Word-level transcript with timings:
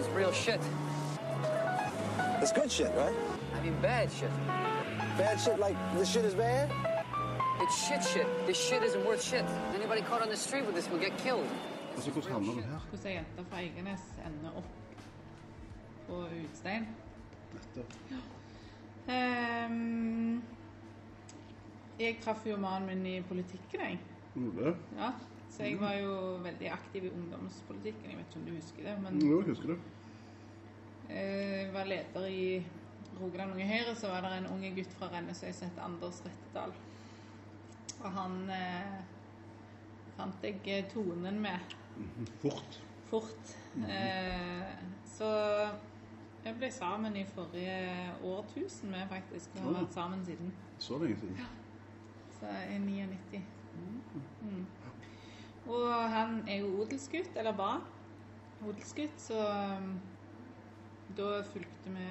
is 0.00 0.08
real 0.08 0.32
shit. 0.32 0.60
It's 2.40 2.52
good 2.52 2.72
shit, 2.72 2.90
right? 2.96 3.14
I 3.54 3.62
mean 3.62 3.76
bad 3.82 4.10
shit. 4.10 4.30
Bad 5.18 5.38
shit 5.38 5.58
like 5.58 5.76
this 5.94 6.10
shit 6.12 6.24
is 6.24 6.34
bad? 6.34 6.70
It's 7.60 7.76
shit 7.86 8.02
shit. 8.02 8.26
This 8.46 8.58
shit 8.58 8.82
isn't 8.82 9.04
worth 9.04 9.22
shit. 9.22 9.44
Anybody 9.74 10.00
caught 10.00 10.22
on 10.22 10.30
the 10.30 10.36
street 10.36 10.64
with 10.64 10.74
this 10.74 10.88
will 10.90 10.98
get 10.98 11.16
killed. 11.18 11.48
Altså, 11.96 12.10
hvordan 12.10 12.32
havner 12.32 12.52
du 12.52 12.60
her? 12.60 12.78
Hvordan 12.88 13.10
ei 13.10 13.14
jente 13.14 13.44
fra 13.50 13.58
Eiganes 13.58 14.00
ender 14.26 14.50
opp 14.56 14.64
på 16.06 16.24
Utstein. 16.44 16.88
Nettopp. 17.52 17.92
Ehm, 19.08 20.42
jeg 22.00 22.16
traff 22.24 22.46
jo 22.46 22.56
mannen 22.56 22.88
min 22.88 23.06
i 23.06 23.20
politikken, 23.22 23.80
jeg. 23.80 23.98
Ole? 24.36 24.76
Ja, 24.98 25.10
så 25.50 25.62
jeg 25.66 25.80
var 25.80 25.94
jo 25.98 26.12
veldig 26.44 26.68
aktiv 26.72 27.04
i 27.04 27.10
ungdomspolitikken. 27.10 28.10
Jeg 28.10 28.18
vet 28.20 28.28
ikke 28.30 28.40
om 28.40 28.46
du 28.46 28.54
husker 28.54 28.86
det, 28.86 28.94
men 29.02 29.18
Jo, 29.24 29.40
husker 29.42 29.72
det. 29.74 29.78
jeg 31.10 31.72
var 31.74 31.84
leder 31.90 32.26
i 32.30 32.66
Rogaland 33.20 33.52
Unge 33.52 33.66
Høyre, 33.66 33.94
så 33.98 34.08
var 34.08 34.20
det 34.24 34.36
en 34.38 34.46
unge 34.54 34.70
gutt 34.76 34.92
fra 34.98 35.08
Rennesøy 35.12 35.50
som 35.52 35.68
het 35.68 35.80
Anders 35.84 36.22
Rettedal. 36.24 36.72
Og 38.00 38.10
han 38.14 38.36
eh, 38.54 39.00
fant 40.16 40.44
jeg 40.46 40.60
eh, 40.70 40.86
tonen 40.92 41.40
med 41.42 41.74
Fort. 42.40 42.78
fort. 43.10 43.56
Eh, 43.76 44.70
så 45.04 45.28
jeg 46.44 46.54
ble 46.56 46.70
sammen 46.72 47.16
i 47.20 47.26
forrige 47.28 48.14
årtusen 48.24 48.90
med, 48.94 49.04
faktisk, 49.10 49.50
og 49.58 49.66
har 49.66 49.82
vært 49.82 49.92
sammen 49.98 50.22
siden. 50.24 50.54
Så 50.80 50.96
lenge 51.02 51.18
siden. 51.20 51.36
Så 52.38 52.54
i 52.72 52.78
99. 52.78 53.42
Mm. 54.40 54.64
Og 55.68 56.10
han 56.12 56.40
er 56.48 56.62
jo 56.62 56.74
odelsgutt, 56.80 57.36
eller 57.36 57.56
var 57.56 57.82
odelsgutt, 58.64 59.20
så 59.20 59.40
um, 59.80 59.92
da 61.16 61.40
fulgte 61.52 61.92
vi 61.92 62.06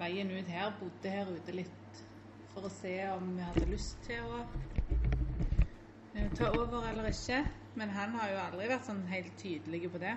veien 0.00 0.30
ut 0.30 0.50
her, 0.50 0.72
bodde 0.80 1.12
her 1.12 1.30
ute 1.30 1.54
litt 1.54 2.02
for 2.50 2.66
å 2.66 2.72
se 2.72 2.94
om 3.12 3.34
vi 3.36 3.46
hadde 3.46 3.70
lyst 3.70 4.00
til 4.06 4.26
å 4.26 4.40
eh, 6.14 6.30
ta 6.36 6.50
over 6.54 6.88
eller 6.90 7.10
ikke. 7.10 7.42
Men 7.78 7.92
han 7.94 8.14
har 8.18 8.32
jo 8.32 8.40
aldri 8.42 8.70
vært 8.70 8.88
sånn 8.88 9.04
helt 9.10 9.36
tydelig 9.38 9.84
på 9.92 10.00
det. 10.02 10.16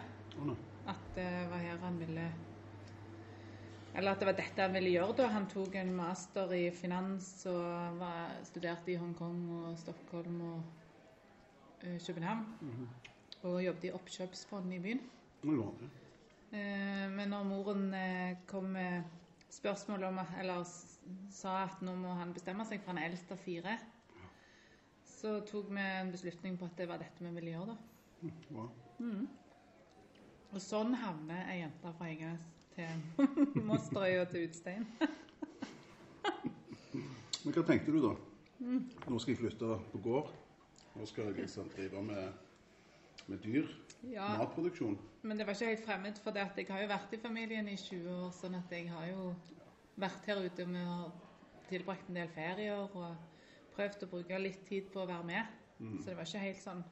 At 0.90 1.04
det 1.16 1.30
var 1.52 1.62
her 1.62 1.78
han 1.84 2.00
ville 2.02 2.26
Eller 3.94 4.16
at 4.16 4.20
det 4.20 4.26
var 4.26 4.38
dette 4.40 4.66
han 4.66 4.74
ville 4.74 4.96
gjøre 4.96 5.18
da. 5.20 5.28
Han 5.36 5.46
tok 5.52 5.76
en 5.78 5.94
master 5.94 6.54
i 6.58 6.64
finans 6.74 7.28
og 7.50 8.00
var, 8.00 8.40
studerte 8.50 8.92
i 8.92 8.98
Hongkong 8.98 9.44
og 9.60 9.78
Stockholm 9.78 10.42
og 10.50 10.83
eh, 11.84 12.00
København. 12.08 12.46
Og 13.44 13.60
jobbet 13.66 13.90
i 13.90 13.92
oppkjøpsfond 13.92 14.74
i 14.74 14.80
byen. 14.80 15.02
Det. 15.44 15.90
Eh, 16.54 17.12
men 17.12 17.30
når 17.30 17.44
moren 17.44 17.94
eh, 17.94 18.38
kom 18.48 18.64
med 18.64 19.04
spørsmål 19.50 20.04
om 20.04 20.20
Eller 20.40 20.64
sa 21.30 21.64
at 21.64 21.82
nå 21.82 21.96
må 22.00 22.14
han 22.16 22.34
bestemme 22.34 22.66
seg, 22.66 22.82
for 22.82 22.94
han 22.94 23.02
er 23.02 23.10
eldst 23.12 23.32
av 23.32 23.38
fire, 23.38 23.78
så 25.04 25.40
tok 25.48 25.70
vi 25.70 25.84
en 25.84 26.12
beslutning 26.12 26.58
på 26.60 26.66
at 26.66 26.78
det 26.78 26.88
var 26.88 27.02
dette 27.02 27.24
vi 27.24 27.32
ville 27.36 27.52
gjøre, 27.52 27.76
da. 27.76 28.32
Bra. 28.50 28.68
Og 30.54 30.62
sånn 30.62 30.94
havner 30.96 31.48
ei 31.52 31.60
jente 31.60 31.92
fra 31.98 32.08
Eiganes 32.08 32.46
til 32.76 33.64
Mosterøy 33.68 34.22
og 34.22 34.30
til 34.32 34.48
Utstein. 34.48 34.88
Men 37.44 37.56
hva 37.58 37.66
tenkte 37.68 37.92
du 37.92 38.00
da? 38.04 38.14
Nå 38.64 39.20
skal 39.20 39.34
jeg 39.34 39.42
flytte 39.42 39.78
på 39.92 40.02
gård. 40.06 40.30
Nå 40.96 41.06
skal 41.10 41.30
jeg 41.30 41.42
liksom 41.42 41.70
drive 41.74 42.04
med, 42.04 42.32
med 43.28 43.38
dyr. 43.44 43.68
Ja. 44.12 44.38
Matproduksjon. 44.38 44.98
Men 45.22 45.40
det 45.40 45.48
var 45.48 45.58
ikke 45.58 45.72
helt 45.72 45.86
fremmed, 45.86 46.20
for 46.24 46.36
det 46.36 46.44
at 46.44 46.58
jeg 46.58 46.68
har 46.70 46.82
jo 46.84 46.88
vært 46.92 47.14
i 47.14 47.22
familien 47.22 47.70
i 47.72 47.78
20 47.80 48.10
år, 48.14 48.32
sånn 48.36 48.58
at 48.60 48.72
jeg 48.72 48.90
har 48.92 49.08
jo 49.10 49.30
vært 49.96 50.28
her 50.28 50.42
ute 50.44 50.66
med 50.68 50.90
å 50.90 51.12
tilbrakt 51.70 52.10
en 52.10 52.20
del 52.20 52.30
ferier 52.34 52.84
og 52.84 53.16
prøvd 53.74 54.06
å 54.06 54.10
bruke 54.12 54.42
litt 54.42 54.66
tid 54.68 54.90
på 54.94 55.02
å 55.04 55.10
være 55.10 55.26
med. 55.28 55.60
Så 56.00 56.12
det 56.12 56.18
var 56.18 56.28
ikke 56.28 56.44
helt 56.44 56.62
sånn 56.62 56.84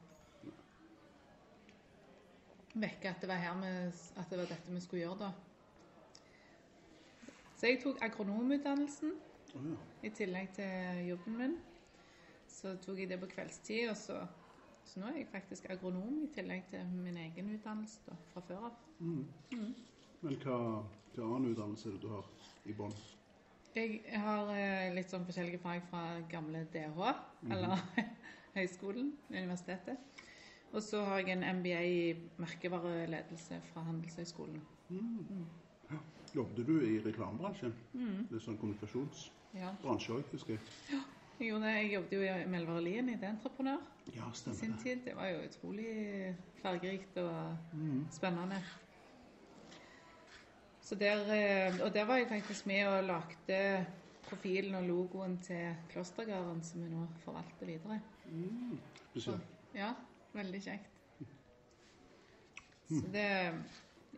vekke 2.72 3.10
at 3.10 3.20
det 3.20 3.28
var 3.28 3.40
her 3.40 3.56
med, 3.56 3.98
at 4.16 4.30
det 4.30 4.38
var 4.40 4.48
dette 4.48 4.72
vi 4.72 4.80
skulle 4.80 5.02
gjøre 5.04 5.18
da. 5.26 5.32
Så 7.56 7.68
jeg 7.68 7.82
tok 7.82 8.00
agronomutdannelsen 8.02 9.12
oh, 9.54 9.66
ja. 9.70 9.76
i 10.02 10.10
tillegg 10.10 10.50
til 10.56 11.04
jobben 11.12 11.36
min. 11.38 11.58
Så 12.52 12.76
tok 12.84 13.00
jeg 13.00 13.08
det 13.10 13.20
på 13.22 13.30
kveldstid, 13.32 13.88
og 13.90 13.96
så 13.96 14.20
så 14.84 15.00
nå 15.00 15.08
er 15.08 15.20
jeg 15.22 15.30
faktisk 15.32 15.68
agronom 15.70 16.22
i 16.24 16.28
tillegg 16.34 16.66
til 16.70 16.88
min 17.04 17.16
egen 17.22 17.50
utdannelse 17.54 18.02
da, 18.08 18.16
fra 18.32 18.42
før 18.48 18.68
av. 18.68 18.80
Men 19.02 20.38
hva, 20.42 20.58
hva 21.14 21.28
annen 21.28 21.52
utdannelse 21.52 21.88
er 21.88 21.96
det 21.96 22.02
du 22.02 22.10
har 22.12 22.28
i 22.68 22.74
bånn? 22.76 22.94
Jeg 23.72 24.02
har 24.20 24.50
eh, 24.52 24.90
litt 24.92 25.08
sånn 25.08 25.24
forskjellige 25.24 25.62
fag 25.62 25.86
fra 25.88 26.02
gamle 26.28 26.66
DH, 26.74 26.98
eller 27.48 27.80
høyskolen, 28.58 29.14
universitetet. 29.30 30.26
Og 30.72 30.84
så 30.84 31.00
har 31.06 31.22
jeg 31.22 31.36
en 31.36 31.46
MBA 31.60 31.80
i 31.88 32.02
merkevareledelse 32.40 33.58
fra 33.70 33.84
Handelshøyskolen. 33.88 34.60
Jobbet 36.32 36.68
du 36.68 36.76
i 36.84 36.98
reklamebransjen? 37.04 37.74
Litt 38.32 38.44
sånn 38.44 38.60
kommunikasjonsbransje 38.60 39.58
Ja, 39.58 39.72
òg, 40.16 40.30
husker 40.32 40.56
jeg. 40.56 40.62
jeg, 40.92 41.02
det. 41.42 41.72
jeg 41.74 41.92
jobbet 41.94 42.12
jo 42.12 42.20
i 42.22 42.46
Melvare 42.48 42.82
Lien 42.84 43.08
i 43.08 43.16
Entreprenør 43.18 43.78
Ja, 44.14 44.30
stemmer 44.34 44.56
sin 44.58 44.72
det. 44.72 44.80
tid. 44.82 45.00
Det 45.04 45.16
var 45.16 45.26
jo 45.28 45.42
utrolig 45.48 46.36
fargerikt 46.62 47.16
og 47.22 47.56
spennende. 48.10 48.58
Så 50.82 50.94
der, 50.98 51.22
eh, 51.32 51.80
og 51.84 51.92
der 51.94 52.04
var 52.04 52.16
jeg 52.16 52.28
faktisk 52.28 52.66
med 52.66 52.86
og 52.86 53.04
lagde 53.04 53.86
profilen 54.22 54.74
og 54.74 54.82
logoen 54.82 55.38
til 55.38 55.74
Klostergarden, 55.90 56.62
som 56.62 56.82
vi 56.84 56.88
nå 56.90 57.06
forvalter 57.24 57.66
videre. 57.66 58.00
Spesielt. 59.10 59.42
Ja, 59.74 59.92
veldig 60.34 60.62
kjekt. 60.62 60.88
Så 62.88 63.06
det 63.12 63.28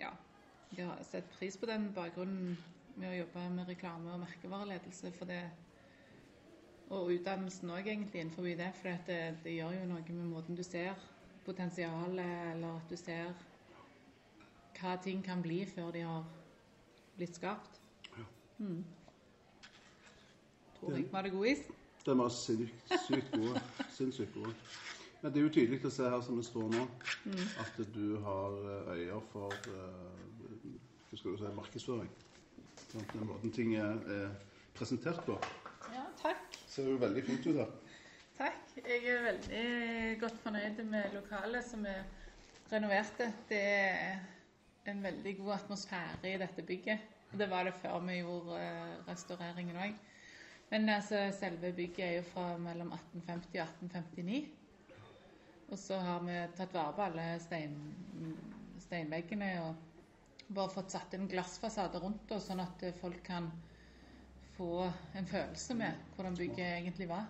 Ja. 0.01 0.11
Jeg 0.77 0.87
har 0.87 0.99
sett 1.06 1.29
pris 1.39 1.56
på 1.56 1.67
den 1.67 1.93
bakgrunnen 1.95 2.56
med 2.97 3.09
å 3.12 3.19
jobbe 3.19 3.51
med 3.51 3.69
reklame 3.69 4.11
og 4.12 4.21
merkevareledelse. 4.25 5.12
For 5.12 5.25
det, 5.25 5.43
og 6.94 7.10
utdannelsen 7.15 7.71
òg, 7.75 7.88
egentlig, 7.88 8.21
innenfor 8.21 8.43
det. 8.43 8.71
For 8.81 9.05
det, 9.09 9.21
det 9.44 9.56
gjør 9.56 9.75
jo 9.78 9.91
noe 9.91 10.05
med 10.09 10.31
måten 10.31 10.59
du 10.59 10.62
ser 10.66 10.94
potensialet, 11.44 12.55
eller 12.55 12.78
at 12.78 12.91
du 12.91 12.97
ser 12.97 13.32
hva 14.78 14.97
ting 15.03 15.22
kan 15.25 15.43
bli 15.43 15.62
før 15.69 15.93
de 15.94 16.03
har 16.05 16.25
blitt 17.16 17.37
skapt. 17.37 17.81
Mm. 18.59 18.84
Tror 20.78 20.97
jeg 20.97 21.06
var 21.12 21.22
det 21.22 21.32
god 21.32 21.47
is. 21.47 21.62
Den 22.06 22.19
var 22.19 22.28
sykt, 22.28 22.75
sykt 23.06 23.31
gode. 23.32 23.62
Sinnssykt 23.91 24.34
gode. 24.34 24.55
Men 25.22 25.32
det 25.32 25.41
er 25.41 25.47
jo 25.47 25.53
tydelig 25.56 25.78
å 25.88 25.91
se 25.93 26.09
her 26.12 26.21
som 26.21 26.37
det 26.37 26.44
står 26.44 26.66
nå, 26.75 26.82
at 27.62 27.78
du 27.94 28.19
har 28.26 28.59
øyer 28.93 29.22
for 29.32 29.55
eh, 29.72 30.34
hva 31.09 31.16
skal 31.16 31.31
du 31.32 31.41
si, 31.41 31.53
markedsføring. 31.56 32.11
Sånn, 32.91 33.06
Den 33.15 33.25
måten 33.31 33.55
ting 33.56 33.72
er, 33.78 34.03
er 34.05 34.34
presentert 34.76 35.25
på. 35.25 35.38
Ja, 35.94 36.05
takk. 36.21 36.54
Ser 36.75 36.89
jo 36.91 36.99
veldig 36.99 37.23
fint 37.23 37.45
ut 37.47 37.59
her. 37.61 37.69
Takk. 38.35 38.62
Jeg 38.83 39.05
er 39.07 39.21
veldig 39.23 39.67
godt 40.19 40.39
fornøyd 40.43 40.81
med 40.91 41.12
lokalet 41.15 41.62
som 41.62 41.85
er 41.87 42.01
renoverte. 42.73 43.29
Det 43.47 43.61
er 43.62 44.17
en 44.91 45.03
veldig 45.05 45.37
god 45.39 45.53
atmosfære 45.61 46.33
i 46.33 46.41
dette 46.43 46.65
bygget. 46.67 47.05
Det 47.39 47.47
var 47.51 47.69
det 47.69 47.77
før 47.79 48.01
vi 48.09 48.17
gjorde 48.19 48.59
eh, 48.59 48.97
restaureringen 49.07 49.79
òg. 49.85 49.95
Men 50.73 50.89
altså, 50.97 51.21
selve 51.39 51.71
bygget 51.77 52.07
er 52.09 52.17
jo 52.17 52.25
fra 52.33 52.49
mellom 52.59 52.91
1850 52.97 53.61
og 53.61 53.69
1859. 53.69 54.43
Og 55.71 55.79
så 55.79 56.01
har 56.03 56.27
vi 56.27 56.41
tatt 56.59 56.75
vare 56.75 56.97
på 56.97 57.06
alle 57.06 57.29
stein, 57.45 57.79
steinveggene 58.83 59.53
og 59.62 60.50
bare 60.50 60.75
fått 60.75 60.91
satt 60.99 61.15
en 61.15 61.31
glassfasade 61.31 62.03
rundt 62.03 62.35
oss, 62.35 62.50
sånn 62.50 62.67
at 62.67 62.82
folk 62.99 63.23
kan 63.31 63.47
få 64.56 64.93
en 65.19 65.27
følelse 65.27 65.75
med 65.75 65.93
hvordan 66.15 66.37
bygget 66.37 66.79
egentlig 66.79 67.09
var. 67.09 67.27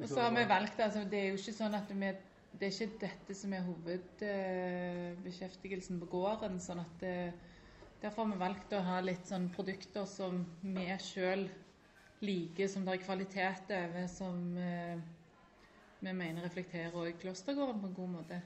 Og 0.00 0.08
så 0.08 0.20
har 0.20 0.30
vi 0.30 0.48
valgt, 0.48 0.80
altså 0.80 1.04
det 1.10 1.18
er 1.18 1.28
jo 1.28 1.34
ikke 1.40 1.52
sånn 1.56 1.74
at 1.74 1.90
vi, 1.90 2.06
det 2.58 2.66
er 2.66 2.72
ikke 2.72 2.98
dette 3.02 3.34
som 3.34 3.52
er 3.52 3.62
hovedbeskjeftigelsen 3.66 6.00
på 6.00 6.06
gården. 6.14 6.60
sånn 6.60 6.78
at 6.84 7.00
det, 7.00 7.32
Derfor 7.98 8.24
har 8.24 8.32
vi 8.32 8.38
valgt 8.38 8.72
å 8.78 8.86
ha 8.86 9.00
litt 9.02 9.26
sånn 9.26 9.48
produkter 9.50 10.04
som 10.06 10.46
vi 10.62 10.86
sjøl 11.02 11.50
liker, 12.22 12.68
som 12.70 12.84
det 12.86 12.94
er 12.94 13.02
kvalitet 13.02 13.70
over, 13.74 14.06
som 14.06 14.58
eh, 14.58 14.98
vi 15.98 16.12
mener 16.14 16.46
reflekterer 16.46 16.94
også 16.94 17.18
klostergården 17.24 17.80
på 17.82 17.88
en 17.90 17.94
god 17.96 18.10
måte. 18.12 18.38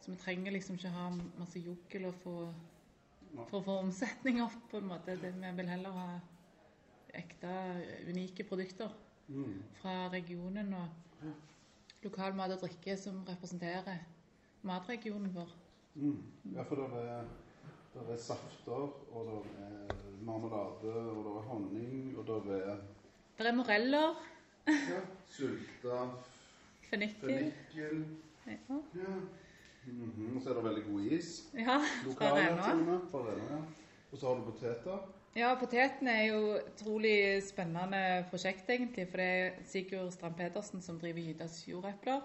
Så 0.00 0.10
vi 0.10 0.16
trenger 0.18 0.50
liksom 0.56 0.74
ikke 0.74 0.90
ha 0.90 1.06
masse 1.38 1.58
jokkel 1.62 2.04
og 2.10 2.14
få, 2.24 2.34
for 3.48 3.58
å 3.60 3.64
få 3.66 3.78
omsetning 3.82 4.40
opp, 4.44 4.56
på 4.70 4.78
en 4.80 4.88
måte. 4.90 5.16
Det, 5.20 5.32
vi 5.34 5.50
vil 5.58 5.68
heller 5.68 5.90
ha 5.98 6.08
ekte, 7.14 7.50
unike 8.10 8.44
produkter 8.48 8.90
fra 9.80 10.08
regionen 10.12 10.72
og 10.74 11.28
lokal 12.04 12.34
mat 12.36 12.52
og 12.56 12.60
drikke 12.66 12.96
som 13.00 13.22
representerer 13.28 14.02
matregionen 14.66 15.32
vår. 15.34 15.54
Mm. 15.94 16.18
Ja, 16.56 16.64
for 16.66 16.82
det 16.82 17.02
er, 17.08 17.24
det 17.94 18.04
er 18.12 18.20
safter, 18.20 18.88
og 19.14 19.30
det 19.30 19.38
er 19.64 19.94
marmelade, 20.26 20.92
og 20.92 21.22
det 21.24 21.32
er 21.38 21.48
honning, 21.48 22.18
og 22.18 22.26
det 22.26 22.58
er 22.60 22.76
Det 23.38 23.46
er 23.46 23.54
moreller, 23.56 24.14
ja, 24.66 25.00
sulta. 25.26 26.04
fennikel 26.90 27.20
fennikel. 27.20 28.04
ja. 28.46 28.78
Ja. 28.94 29.14
Mhm, 29.86 30.36
Og 30.36 30.42
så 30.42 30.50
er 30.50 30.54
det 30.54 30.64
veldig 30.64 30.84
god 30.90 31.00
is. 31.12 31.30
ja, 31.54 31.78
fra 32.04 32.74
med. 32.76 33.42
Ja. 33.50 33.58
Og 34.12 34.18
så 34.18 34.26
har 34.28 34.34
du 34.34 34.50
poteter. 34.50 34.98
Ja, 35.36 35.54
potetene 35.60 36.10
er 36.10 36.26
jo 36.30 36.52
et 36.54 36.68
utrolig 36.74 37.42
spennende 37.42 38.24
prosjekt, 38.30 38.68
egentlig. 38.70 39.08
For 39.10 39.16
det 39.16 39.26
er 39.26 39.50
Sigurd 39.66 40.12
Strand 40.14 40.36
Pedersen 40.38 40.82
som 40.82 40.98
driver 41.00 41.20
Gydas 41.20 41.64
jordepler. 41.68 42.20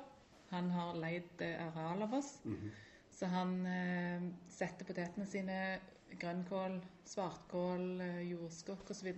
Han 0.52 0.70
har 0.72 0.94
leid 0.96 1.42
eh, 1.42 1.58
areal 1.68 2.02
av 2.06 2.14
oss. 2.14 2.36
Så 3.12 3.26
han 3.26 3.66
eh, 3.66 4.22
setter 4.50 4.86
potetene 4.86 5.26
sine, 5.26 5.80
grønnkål, 6.20 6.80
svartkål, 7.06 8.02
eh, 8.02 8.22
jordskokk 8.32 8.90
osv. 8.94 9.12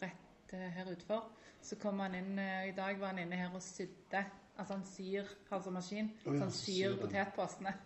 rett 0.00 0.52
eh, 0.52 0.68
her 0.76 0.92
utfor. 0.92 1.24
Så 1.62 1.76
kom 1.80 1.98
han 2.00 2.14
inn 2.14 2.38
eh, 2.38 2.68
I 2.68 2.76
dag 2.76 3.00
var 3.00 3.14
han 3.14 3.18
inne 3.24 3.36
her 3.36 3.54
og 3.54 3.62
sydde. 3.62 4.24
Altså 4.62 4.76
han 4.76 4.84
syr, 4.86 5.30
sånn 5.50 5.74
maskin, 5.74 6.08
oh, 6.22 6.32
ja, 6.32 6.38
så 6.38 6.44
han 6.46 6.52
syr 6.54 6.72
syr 6.72 6.88
den. 6.92 6.98
potetposene. 7.02 7.72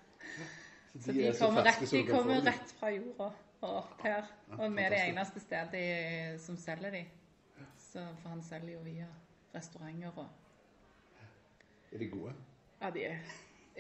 Så 0.97 1.03
Så 1.03 1.13
de, 1.13 1.25
kommer, 1.39 1.61
så 1.61 1.65
rett, 1.67 1.91
de 1.91 1.99
kommer 2.09 2.39
rett 2.47 2.71
fra 2.79 2.89
jorda 2.95 3.27
og 3.61 3.75
opp 3.83 4.01
her. 4.05 4.25
Ja, 4.49 4.57
Og 4.57 4.73
vi 4.77 4.81
er 4.85 4.95
det 4.95 5.01
eneste 5.11 5.41
stedet 5.43 6.41
som 6.41 6.57
selger 6.57 6.91
de. 6.95 7.03
Så, 7.77 8.01
for 8.23 8.29
han 8.33 8.41
selger 8.43 8.73
jo 8.73 8.81
via 8.87 9.07
restauranter 9.55 10.17
og 10.17 10.27
Er 11.93 11.99
de 12.01 12.09
gode? 12.09 12.33
Ja, 12.81 12.91
de 12.91 13.05
er 13.11 13.19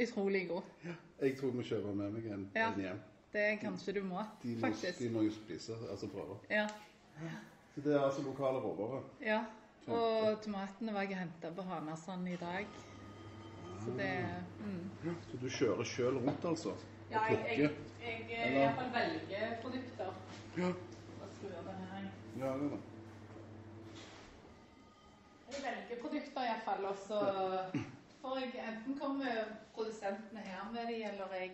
utrolig 0.04 0.44
gode. 0.48 0.94
Jeg 1.22 1.38
tror 1.40 1.50
vi 1.56 1.64
kjører 1.70 1.94
med 1.94 2.10
meg 2.18 2.26
en, 2.32 2.50
Ja. 2.54 2.68
en 2.72 2.80
hjem. 2.80 3.00
Det 3.32 3.40
er 3.40 3.56
kanskje 3.64 3.92
du 3.96 4.02
må, 4.04 4.20
De 4.42 4.54
må, 4.54 4.60
faktisk. 4.60 4.98
de 4.98 5.08
må 5.10 5.22
jo 5.22 5.30
spise, 5.32 5.72
altså 5.90 6.08
prøve. 6.12 6.36
Ja. 6.50 6.66
Så 7.74 7.80
det 7.80 7.94
er 7.96 8.00
altså 8.00 8.22
lokale 8.22 8.58
råvarer. 8.60 9.02
ja. 9.24 9.44
Og 9.86 10.40
tomatene 10.42 10.94
var 10.94 11.06
jeg 11.06 11.18
henta 11.20 11.50
på 11.54 11.62
Hanasand 11.62 12.28
i 12.28 12.36
dag. 12.40 12.66
Så 13.84 13.92
det 13.98 14.10
mm. 14.58 15.14
Så 15.30 15.38
du 15.42 15.48
kjører 15.48 15.84
sjøl 15.86 16.16
rundt, 16.18 16.44
altså? 16.44 16.72
Ja, 17.10 17.22
jeg, 17.30 17.58
jeg, 17.58 17.70
jeg, 18.02 18.24
Eller- 18.30 18.50
i 18.50 18.64
hvert 18.64 18.74
fall 18.80 18.92
velger 18.96 19.56
produkter. 19.62 20.12
Ja. 20.58 20.68
Og 21.22 21.28
skrur 21.36 21.60
denne 21.68 21.86
her. 21.92 22.08
Ja, 22.40 22.52
det. 22.62 22.80
Jeg 25.52 25.62
velger 25.68 26.02
produkter 26.02 26.42
iallfall, 26.48 26.84
og 26.84 26.96
så 27.06 27.20
får 28.20 28.38
jeg 28.42 28.66
enten 28.72 28.98
kommer 28.98 29.54
produsentene 29.74 30.40
her 30.40 30.70
med 30.72 30.86
de, 30.90 31.02
eller 31.12 31.34
jeg 31.38 31.52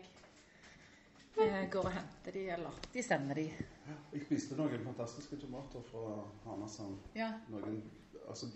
eh, 1.37 1.71
går 1.71 1.85
og 1.85 1.93
henter 1.93 2.33
de, 2.33 2.47
eller 2.57 2.81
de 2.95 3.03
sender 3.03 3.35
de. 3.35 3.45
Ja, 3.89 3.99
Jeg 4.15 4.25
spiste 4.25 4.57
noen 4.57 4.85
fantastiske 4.87 5.37
tomater 5.37 5.85
fra 5.91 6.23
Hanasand. 6.47 6.97
Ja. 7.19 7.29
Noen 7.53 7.83
altså 8.29 8.47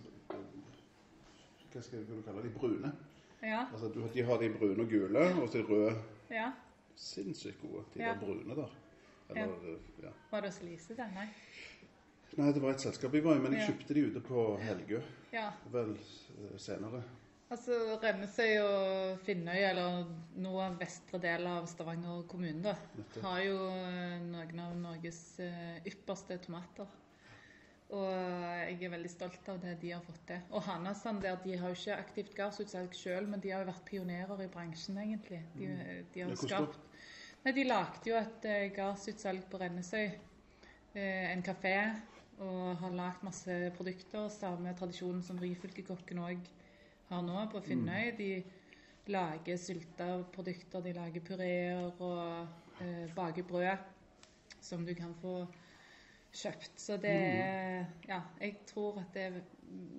Hva 1.72 1.82
skal 1.84 2.04
du 2.08 2.22
kalle 2.24 2.42
de? 2.46 2.50
Brune. 2.56 2.92
Ja. 3.42 3.66
Altså, 3.72 3.88
du, 3.92 4.00
De 4.14 4.22
har 4.24 4.38
de 4.40 4.48
brune 4.58 4.82
og 4.82 4.88
gule, 4.90 5.24
og 5.42 5.48
så 5.48 5.58
de 5.58 5.64
røde. 5.68 5.96
ja. 6.30 6.52
Sinnssykt 6.96 7.60
gode, 7.60 7.82
de 7.94 8.00
Ja. 8.00 8.12
der 8.14 8.20
brune 8.20 8.54
der. 8.56 8.70
Eller, 9.30 9.76
ja. 10.02 10.08
Var 10.30 10.40
det 10.40 10.48
hos 10.50 10.62
Lise, 10.62 10.94
det? 10.96 11.04
Nei. 11.14 11.26
Nei, 12.36 12.52
det 12.52 12.62
var 12.62 12.70
et 12.70 12.80
selskap 12.80 13.12
jeg 13.14 13.24
var 13.24 13.36
i, 13.36 13.38
men 13.38 13.52
jeg 13.52 13.66
kjøpte 13.68 13.94
de 13.94 14.06
ute 14.10 14.20
på 14.24 14.56
Helgø. 14.60 15.00
Ja. 15.32 15.50
Vel 15.72 15.90
eh, 15.92 16.56
senere. 16.58 17.02
Altså 17.50 17.98
Rennesøy 18.02 18.56
og 18.58 19.18
Finnøy, 19.22 19.60
eller 19.68 20.06
noe 20.42 20.62
av 20.64 20.78
vestre 20.80 21.20
del 21.22 21.46
av 21.46 21.66
Stavanger 21.70 22.24
kommune, 22.28 22.62
da, 22.64 22.74
har 23.22 23.42
jo 23.44 23.58
eh, 23.68 24.16
noen 24.24 24.58
av 24.64 24.72
Norges 24.80 25.20
eh, 25.44 25.76
ypperste 25.86 26.38
tomater. 26.42 26.86
Og 27.94 28.06
jeg 28.10 28.82
er 28.82 28.90
veldig 28.90 29.10
stolt 29.12 29.48
av 29.52 29.60
det 29.62 29.76
de 29.82 29.92
har 29.94 30.02
fått 30.02 30.24
til. 30.26 30.40
Og 30.50 30.64
Hanasand 30.66 31.22
der, 31.22 31.36
de 31.44 31.54
har 31.60 31.70
jo 31.70 31.78
ikke 31.78 31.98
aktivt 32.02 32.34
gardsutsalg 32.34 32.96
sjøl, 32.98 33.28
men 33.30 33.42
de 33.42 33.52
har 33.54 33.62
jo 33.62 33.70
vært 33.70 33.84
pionerer 33.86 34.42
i 34.42 34.48
bransjen, 34.50 34.98
egentlig. 34.98 35.42
De, 35.54 35.68
de 35.68 35.68
har 35.68 36.02
Mm. 36.02 36.10
Jo 36.16 36.26
hvordan 36.26 36.42
skapt 36.42 36.80
Nei, 37.44 37.52
De 37.54 37.62
lagde 37.62 38.10
jo 38.10 38.16
et 38.18 38.42
gassutsalg 38.42 38.74
gardsutsalg 38.74 39.44
på 39.50 39.58
Rennesøy. 39.62 40.06
Eh, 40.96 41.30
en 41.30 41.42
kafé. 41.46 41.76
Og 42.42 42.76
har 42.76 42.90
lagd 42.90 43.22
masse 43.24 43.54
produkter. 43.76 44.28
Samme 44.28 44.74
tradisjon 44.76 45.22
som 45.22 45.38
Ryfylkekokken 45.38 46.18
òg 46.18 46.48
har 47.08 47.22
nå 47.22 47.44
på 47.52 47.62
Finnøy. 47.64 48.10
De 48.18 48.30
lager 49.14 49.56
sylteprodukter, 49.56 50.82
de 50.82 50.92
lager 50.96 51.22
pureer 51.22 52.02
og 52.02 52.48
eh, 52.82 53.06
baker 53.14 53.46
brød 53.46 53.78
som 54.60 54.82
du 54.86 54.94
kan 54.98 55.14
få 55.22 55.46
kjøpt. 56.36 56.80
Så 56.80 56.98
det 57.02 57.12
er 57.16 57.84
Ja, 58.08 58.20
jeg 58.40 58.56
tror 58.68 59.00
at 59.02 59.14
det 59.14 59.22
er 59.22 59.40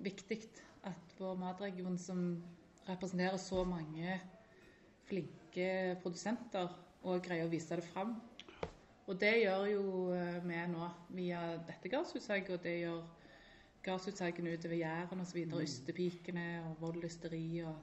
viktig 0.04 0.40
at 0.88 1.14
vår 1.18 1.36
matregion, 1.40 1.98
som 1.98 2.42
representerer 2.88 3.36
så 3.36 3.64
mange 3.64 4.20
flinke 5.08 5.96
produsenter, 6.02 6.68
og 7.02 7.22
greier 7.22 7.46
å 7.46 7.52
vise 7.52 7.76
det 7.76 7.84
fram. 7.84 8.16
Og 9.08 9.16
det 9.20 9.34
gjør 9.42 9.66
jo 9.72 9.84
eh, 10.12 10.40
vi 10.44 10.64
nå 10.68 10.88
via 11.16 11.42
dette 11.68 11.88
gardsutsalget, 11.88 12.50
og 12.58 12.64
det 12.64 12.74
gjør 12.82 13.04
gardsutsalgene 13.86 14.52
utover 14.52 14.76
Jæren 14.76 15.22
osv. 15.24 15.44
Mm. 15.46 15.60
Ystepikene 15.64 16.48
og 16.66 16.82
Vold 16.82 17.06
ysteri 17.08 17.62
og 17.64 17.78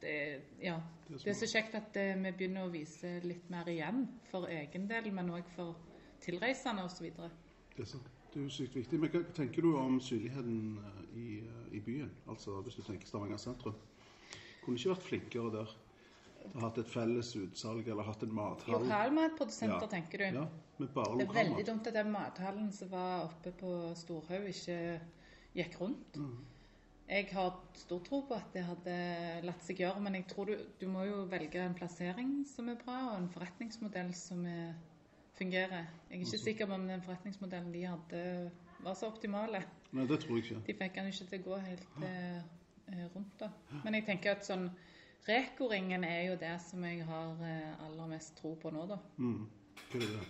det, 0.00 0.40
ja, 0.62 0.76
Det 1.08 1.26
er 1.26 1.30
er 1.30 1.34
så 1.34 1.46
kjekt 1.50 1.74
at 1.74 1.96
eh, 1.98 2.14
vi 2.22 2.30
begynner 2.30 2.66
å 2.66 2.72
vise 2.72 3.18
litt 3.24 3.48
mer 3.50 3.68
igjen 3.70 4.04
for 4.30 4.46
egen 4.46 4.86
del, 4.90 5.10
men 5.14 5.30
òg 5.34 5.46
for 5.56 5.74
tilreisende 6.20 6.84
osv. 6.84 7.10
Det 7.10 7.82
er, 7.84 7.84
sant. 7.88 8.08
det 8.32 8.40
er 8.40 8.46
jo 8.46 8.54
sykt 8.54 8.76
viktig. 8.76 9.00
Men 9.00 9.12
hva 9.12 9.22
tenker 9.36 9.62
du 9.62 9.74
om 9.78 10.00
synligheten 10.02 10.78
eh, 10.84 11.02
i, 11.18 11.26
eh, 11.42 11.76
i 11.78 11.82
byen? 11.84 12.10
Altså 12.28 12.60
hvis 12.62 12.78
du 12.78 12.82
tenker 12.82 13.06
Stavanger 13.06 13.40
sentrum. 13.42 13.76
Kunne 14.64 14.76
ikke 14.76 14.94
vært 14.94 15.06
flinkere 15.06 15.52
der? 15.54 15.76
Hatt 16.62 16.78
et 16.80 16.88
felles 16.88 17.30
utsalg 17.36 17.88
eller 17.88 18.06
hatt 18.06 18.22
en 18.22 18.34
mathall? 18.34 18.78
Lokalmatprodusenter, 18.78 19.80
Ja. 19.82 19.88
tenker 19.90 20.18
du? 20.18 20.24
Ja, 20.24 20.44
men 20.78 20.88
bare 20.94 21.18
Det 21.18 21.28
er 21.28 21.34
veldig 21.34 21.66
dumt 21.66 21.86
at 21.86 21.94
den 21.94 22.12
mathallen 22.12 22.72
som 22.72 22.90
var 22.90 23.24
oppe 23.24 23.52
på 23.52 23.94
Storhaug, 23.96 24.46
ikke 24.48 25.00
gikk 25.54 25.80
rundt. 25.80 26.16
Mm. 26.16 26.38
Jeg 27.08 27.28
har 27.32 27.54
stor 27.74 28.00
tro 28.04 28.20
på 28.28 28.36
at 28.36 28.52
det 28.52 28.62
hadde 28.68 28.94
latt 29.48 29.62
seg 29.64 29.80
gjøre, 29.80 30.00
men 30.04 30.18
jeg 30.18 30.26
tror 30.28 30.50
du, 30.50 30.58
du 30.80 30.86
må 30.92 31.06
jo 31.08 31.22
velge 31.30 31.62
en 31.64 31.74
plassering 31.74 32.46
som 32.46 32.68
er 32.68 32.76
bra, 32.82 32.98
og 33.14 33.22
en 33.22 33.30
forretningsmodell 33.32 34.12
som 34.14 34.44
er, 34.46 34.74
fungerer. 35.38 35.86
Jeg 36.10 36.20
er 36.20 36.26
ikke 36.26 36.40
sikker 36.42 36.66
på 36.66 36.76
om 36.78 36.86
den 36.88 37.02
forretningsmodellen 37.02 37.72
de 37.74 37.84
hadde, 37.86 38.22
var 38.84 38.94
så 38.98 39.10
optimale. 39.10 39.62
Nei, 39.92 40.06
det 40.08 40.20
tror 40.22 40.36
jeg 40.36 40.44
ikke. 40.44 40.62
De 40.66 40.76
fikk 40.82 40.98
den 40.98 41.10
ikke 41.12 41.26
til 41.30 41.40
å 41.40 41.46
gå 41.48 41.58
helt 41.64 42.02
eh, 42.04 42.38
eh, 42.92 43.04
rundt, 43.14 43.34
da. 43.40 43.50
Men 43.84 43.98
jeg 43.98 44.06
tenker 44.08 44.36
at 44.36 44.46
sånn 44.46 44.68
Reko-ringen 45.28 46.04
er 46.08 46.22
jo 46.30 46.36
det 46.40 46.54
som 46.64 46.84
jeg 46.86 47.04
har 47.04 47.40
eh, 47.44 47.86
aller 47.86 48.10
mest 48.10 48.36
tro 48.40 48.54
på 48.60 48.72
nå, 48.72 48.84
da. 48.88 48.98
Mm. 49.20 49.46
Hva 49.90 50.02
er 50.02 50.12
det? 50.12 50.26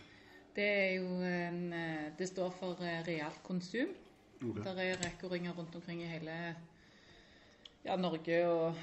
Det 0.59 0.69
er 0.69 0.93
jo 0.97 1.19
en 1.23 1.61
eh, 1.73 2.07
Det 2.19 2.27
står 2.29 2.55
for 2.59 2.81
eh, 2.83 3.03
realt 3.07 3.43
konsum. 3.47 3.93
Okay. 4.39 4.65
Der 4.65 4.81
er 4.83 5.03
Reko-ringer 5.05 5.55
rundt 5.55 5.75
omkring 5.75 6.03
i 6.03 6.11
hele 6.11 6.35
ja, 7.85 7.97
Norge 7.97 8.41
og 8.49 8.75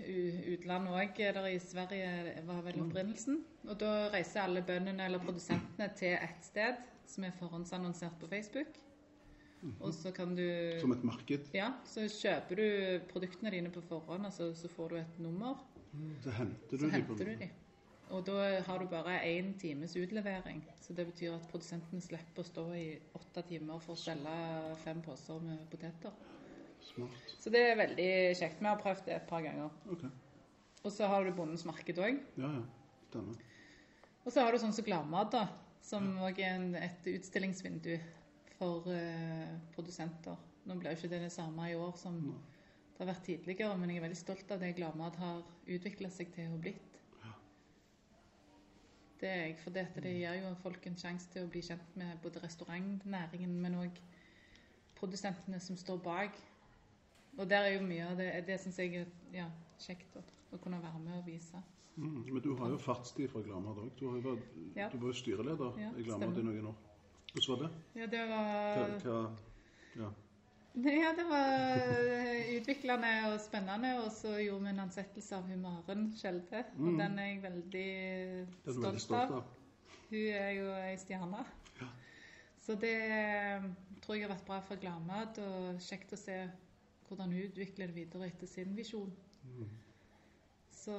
utlandet 0.00 0.94
òg. 0.94 1.18
Der 1.18 1.46
i 1.46 1.58
Sverige 1.58 2.42
var 2.46 2.62
vel 2.62 2.80
opprinnelsen. 2.82 3.42
Og 3.68 3.78
da 3.80 4.08
reiser 4.14 4.46
alle 4.46 4.62
bøndene 4.66 5.04
eller 5.04 5.22
produsentene 5.22 5.90
til 5.96 6.16
ett 6.16 6.48
sted 6.48 6.80
som 7.06 7.24
er 7.24 7.36
forhåndsannonsert 7.38 8.18
på 8.20 8.30
Facebook. 8.30 8.78
Og 9.80 9.94
så 9.94 10.10
kan 10.10 10.36
du 10.36 10.80
Som 10.80 10.92
et 10.92 11.04
marked? 11.04 11.50
Ja, 11.54 11.70
så 11.84 12.08
kjøper 12.10 12.58
du 12.58 13.04
produktene 13.12 13.50
dine 13.54 13.70
på 13.70 13.80
forhånd, 13.80 14.26
og 14.26 14.32
så, 14.32 14.68
får 14.68 14.88
du 14.88 14.96
et 14.96 15.18
nummer. 15.18 15.60
Så 16.22 16.30
henter 16.30 16.70
du 16.70 16.78
Så 16.78 16.86
de 16.86 16.90
henter 16.90 17.24
du 17.24 17.34
de. 17.44 17.50
Og 18.12 18.26
da 18.26 18.60
har 18.60 18.78
du 18.78 18.86
bare 18.90 19.20
én 19.24 19.58
times 19.58 19.96
utlevering. 19.96 20.64
Så 20.80 20.92
det 20.92 21.06
betyr 21.06 21.34
at 21.34 21.48
produsentene 21.48 22.00
slipper 22.00 22.42
å 22.42 22.48
stå 22.48 22.64
i 22.76 22.98
åtte 23.14 23.42
timer 23.48 23.78
for 23.80 23.94
å 23.94 24.02
selge 24.02 24.34
fem 24.84 25.00
poser 25.02 25.40
med 25.40 25.62
poteter. 25.70 26.12
Smart. 26.88 27.34
Så 27.40 27.50
det 27.54 27.62
er 27.70 27.80
veldig 27.80 28.10
kjekt. 28.38 28.60
Vi 28.60 28.68
har 28.68 28.80
prøvd 28.80 29.04
det 29.06 29.16
et 29.16 29.28
par 29.28 29.42
ganger. 29.44 29.72
Okay. 29.94 30.10
Og 30.82 30.92
så 30.92 31.08
har 31.10 31.24
du 31.24 31.34
Bondens 31.36 31.64
marked 31.68 31.98
òg. 32.02 32.22
Ja, 32.40 32.52
ja. 32.58 32.62
Stemmer. 33.08 33.42
Og 34.22 34.32
så 34.32 34.44
har 34.44 34.54
du 34.54 34.60
sånn 34.62 34.74
som 34.74 34.86
Gladmat, 34.86 35.34
da. 35.34 35.46
Som 35.82 36.12
òg 36.22 36.38
er 36.38 36.56
en, 36.56 36.68
et 36.78 37.06
utstillingsvindu 37.10 37.96
for 38.58 38.86
uh, 38.86 39.52
produsenter. 39.74 40.38
Nå 40.68 40.78
blir 40.78 40.94
jo 40.94 41.00
ikke 41.00 41.10
det 41.10 41.24
det 41.24 41.34
samme 41.34 41.70
i 41.70 41.74
år 41.74 41.96
som 41.98 42.20
det 42.22 43.00
har 43.00 43.08
vært 43.08 43.24
tidligere, 43.26 43.74
men 43.80 43.90
jeg 43.90 43.98
er 43.98 44.04
veldig 44.04 44.18
stolt 44.20 44.52
av 44.54 44.62
det 44.62 44.76
Gladmat 44.78 45.16
har 45.18 45.40
utvikla 45.66 46.10
seg 46.12 46.30
til 46.36 46.52
å 46.54 46.60
blitt. 46.62 46.92
Det 49.22 49.30
er 49.30 49.40
jeg, 49.44 49.56
for 49.62 49.74
det, 49.74 49.84
det 50.02 50.12
gir 50.16 50.40
jo 50.40 50.48
folk 50.64 50.86
en 50.86 50.96
sjanse 50.98 51.28
til 51.30 51.44
å 51.46 51.50
bli 51.50 51.60
kjent 51.62 51.92
med 51.98 52.16
både 52.24 52.40
restaurantnæringen, 52.42 53.52
men 53.62 53.76
òg 53.78 54.00
produsentene 54.98 55.60
som 55.62 55.78
står 55.78 56.00
bak. 56.02 56.38
Og 57.38 57.48
der 57.50 57.56
er 57.64 57.72
jo 57.78 57.86
mye 57.86 58.06
av 58.10 58.16
det 58.18 58.46
Det 58.46 58.58
syns 58.60 58.78
jeg 58.78 58.94
er 58.94 59.06
ja, 59.32 59.46
kjekt 59.80 60.16
å, 60.16 60.22
å 60.52 60.58
kunne 60.60 60.82
være 60.82 60.98
med 61.00 61.18
og 61.18 61.26
vise. 61.26 61.62
Mm, 61.96 62.24
men 62.32 62.40
du 62.42 62.54
har 62.56 62.68
jo 62.72 62.78
fartstid 62.80 63.28
fra 63.32 63.40
Glamad 63.44 63.76
òg. 63.78 63.90
Du, 63.98 64.06
har 64.08 64.38
Ja. 64.76 64.88
du 64.88 64.98
var 64.98 65.08
jo 65.08 65.12
styreleder 65.12 65.78
Ja, 65.80 65.90
i 65.96 66.02
Glamad 66.02 66.38
i 66.38 66.42
noen 66.42 66.66
år. 66.66 66.74
Hvordan 67.32 67.48
var 67.58 67.62
det? 67.66 68.00
Ja, 68.00 68.06
det 68.06 68.20
var 68.28 68.98
hva, 69.04 69.30
ja. 69.96 70.10
Ja, 70.74 71.10
det 71.16 71.24
var 71.28 71.50
eh, 71.52 72.54
utviklende 72.56 73.10
og 73.32 73.40
spennende. 73.44 73.90
Og 74.04 74.12
så 74.12 74.38
gjorde 74.40 74.64
vi 74.64 74.70
en 74.72 74.80
ansettelse 74.86 75.36
av 75.36 75.42
hun 75.48 75.60
Maren 75.60 76.06
Skjelde. 76.16 76.64
Og 76.78 76.86
Mm. 76.92 76.98
den 76.98 77.18
er 77.18 77.26
jeg 77.26 77.42
veldig 77.42 77.88
er 77.92 78.46
stolt, 78.72 78.84
veldig 78.86 79.00
stolt 79.00 79.20
av. 79.20 79.32
av. 79.32 79.44
Hun 80.10 80.28
er 80.32 80.50
jo 80.56 80.70
ei 80.74 80.96
stjerne. 80.96 81.44
Ja. 81.80 81.88
Så 82.60 82.74
det 82.80 82.94
eh, 83.02 83.62
tror 84.00 84.16
jeg 84.16 84.24
har 84.28 84.34
vært 84.36 84.46
bra 84.46 84.60
for 84.60 84.76
Gladmat, 84.76 85.38
og 85.38 85.80
kjekt 85.80 86.12
å 86.12 86.16
se 86.16 86.38
hvordan 87.12 87.32
hun 87.32 87.44
utvikler 87.46 87.90
det 87.90 87.96
videre 87.96 88.26
etter 88.32 88.48
sin 88.48 88.76
visjon. 88.76 89.12
Mm. 89.44 89.68
Så 90.72 90.96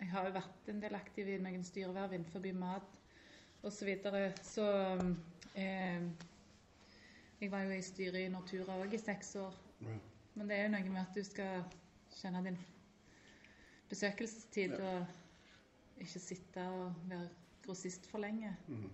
jeg 0.00 0.08
har 0.14 0.26
jo 0.28 0.36
vært 0.38 0.68
en 0.72 0.80
del 0.80 0.96
aktiv 0.96 1.28
i 1.28 1.38
noen 1.42 1.64
styreverv 1.66 2.14
innenfor 2.16 2.46
mat 2.56 2.96
osv. 3.62 3.74
Så, 3.76 3.84
videre. 3.84 4.32
så 4.42 4.66
eh, 5.54 6.06
Jeg 7.40 7.50
var 7.52 7.66
jo 7.66 7.74
i 7.76 7.82
styret 7.82 8.22
i 8.24 8.32
Nortura 8.32 8.78
òg 8.80 8.94
i 8.94 9.00
seks 9.00 9.34
år. 9.36 9.56
Ja. 9.80 9.98
Men 10.34 10.48
det 10.48 10.56
er 10.56 10.62
jo 10.68 10.72
noe 10.76 10.92
med 10.94 11.02
at 11.02 11.16
du 11.16 11.24
skal 11.24 11.64
kjenne 12.20 12.44
din 12.46 12.58
besøkelsestid 13.90 14.78
Ja. 14.78 14.94
og 14.94 16.00
ikke 16.00 16.20
sitte 16.22 16.64
og 16.70 16.94
være 17.10 17.28
grossist 17.66 18.06
for 18.08 18.18
lenge. 18.22 18.56
Mm. 18.68 18.90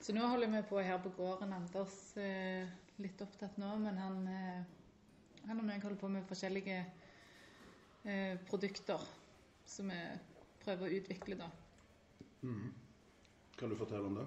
Så 0.00 0.14
nå 0.14 0.26
holder 0.26 0.50
vi 0.50 0.62
på 0.68 0.80
her 0.80 0.98
på 1.02 1.10
gården. 1.16 1.52
Anders 1.52 2.16
eh, 2.16 2.66
litt 3.02 3.20
opptatt 3.20 3.58
nå, 3.60 3.74
men 3.82 3.98
han, 4.00 4.18
eh, 4.30 5.46
han 5.48 5.60
og 5.60 5.68
meg 5.68 5.84
holder 5.84 6.00
på 6.00 6.10
med 6.12 6.26
forskjellige 6.28 6.78
eh, 8.04 8.34
produkter 8.48 9.02
som 9.66 9.90
vi 9.92 10.00
prøver 10.64 10.86
å 10.86 10.98
utvikle, 11.00 11.38
da. 11.40 11.50
Mm. 12.46 12.70
Kan 13.56 13.72
du 13.72 13.78
fortelle 13.78 14.08
om 14.08 14.20
det? 14.20 14.26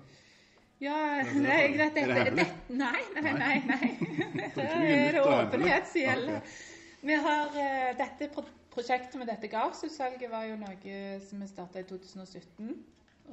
Ja, 0.79 0.95
nei, 1.35 1.73
greit. 1.73 1.95
Dette, 1.95 2.05
Er 2.05 2.29
det 2.29 2.35
dette 2.37 2.75
Nei, 2.79 3.01
nei, 3.17 3.33
nei. 3.35 3.55
nei. 3.67 3.89
Det 4.55 4.67
er 4.67 5.17
det 5.17 5.23
åpenhet 5.25 5.89
som 5.91 6.01
gjelder. 6.01 6.53
Vi 7.01 7.17
har 7.25 7.59
eh, 7.59 7.91
dette 7.99 8.31
pro 8.33 8.45
prosjektet 8.69 9.15
med 9.17 9.27
dette 9.27 9.49
gardsutsalget 9.49 10.29
var 10.31 10.45
jo 10.45 10.55
noe 10.61 10.97
som 11.25 11.39
vi 11.41 11.47
starta 11.49 11.81
i 11.81 11.87
2017, 11.89 12.67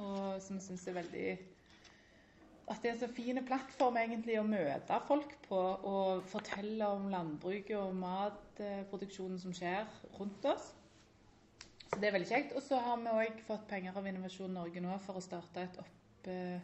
og 0.01 0.41
som 0.43 0.57
vi 0.57 0.63
syns 0.65 0.87
er 0.89 0.95
veldig 0.97 1.27
At 2.67 2.81
det 2.83 2.91
er 2.91 2.97
så 2.99 3.07
fin 3.07 3.39
plattform 3.47 3.95
egentlig 4.01 4.35
å 4.41 4.47
møte 4.47 4.97
folk 5.07 5.37
på 5.45 5.59
og 5.87 6.25
fortelle 6.27 6.89
om 6.97 7.07
landbruket 7.13 7.77
og 7.79 7.95
matproduksjonen 7.95 9.39
som 9.39 9.53
skjer 9.55 9.87
rundt 10.19 10.45
oss. 10.51 10.73
Så 11.87 12.01
det 12.01 12.09
er 12.09 12.17
veldig 12.17 12.27
kjekt. 12.27 12.55
Og 12.59 12.65
så 12.65 12.81
har 12.83 12.99
vi 12.99 13.13
òg 13.13 13.39
fått 13.47 13.67
penger 13.71 13.95
av 13.95 14.07
Innovasjon 14.11 14.51
Norge 14.59 14.83
nå 14.83 14.97
for 15.05 15.19
å 15.19 15.23
starte 15.23 15.63
et 15.63 15.79
opp... 15.79 16.27
eh, 16.27 16.59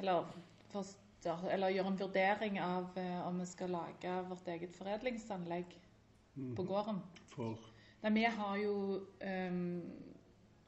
Eller, 0.00 0.28
for 0.72 0.84
å 0.84 1.48
eller 1.52 1.72
gjøre 1.74 1.90
en 1.92 1.98
vurdering 2.00 2.60
av 2.64 2.96
eh, 3.00 3.26
om 3.28 3.40
vi 3.40 3.46
skal 3.48 3.72
lage 3.74 4.12
vårt 4.28 4.48
eget 4.48 4.76
foredlingsanlegg 4.76 5.78
Mm. 6.36 6.54
på 6.56 6.62
gården. 6.62 7.00
For 7.26 7.58
Nei, 8.02 8.10
vi 8.14 8.22
har 8.24 8.56
jo 8.56 8.74
ehm, 9.20 9.82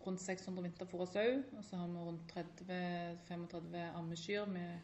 rundt 0.06 0.20
600 0.20 0.64
vinterfôr 0.66 1.04
og 1.04 1.10
sau, 1.10 1.42
og 1.58 1.64
så 1.64 1.80
har 1.80 1.90
vi 1.90 2.06
rundt 2.06 2.32
30-35 2.36 3.82
ammekyr 3.98 4.46
med, 4.50 4.78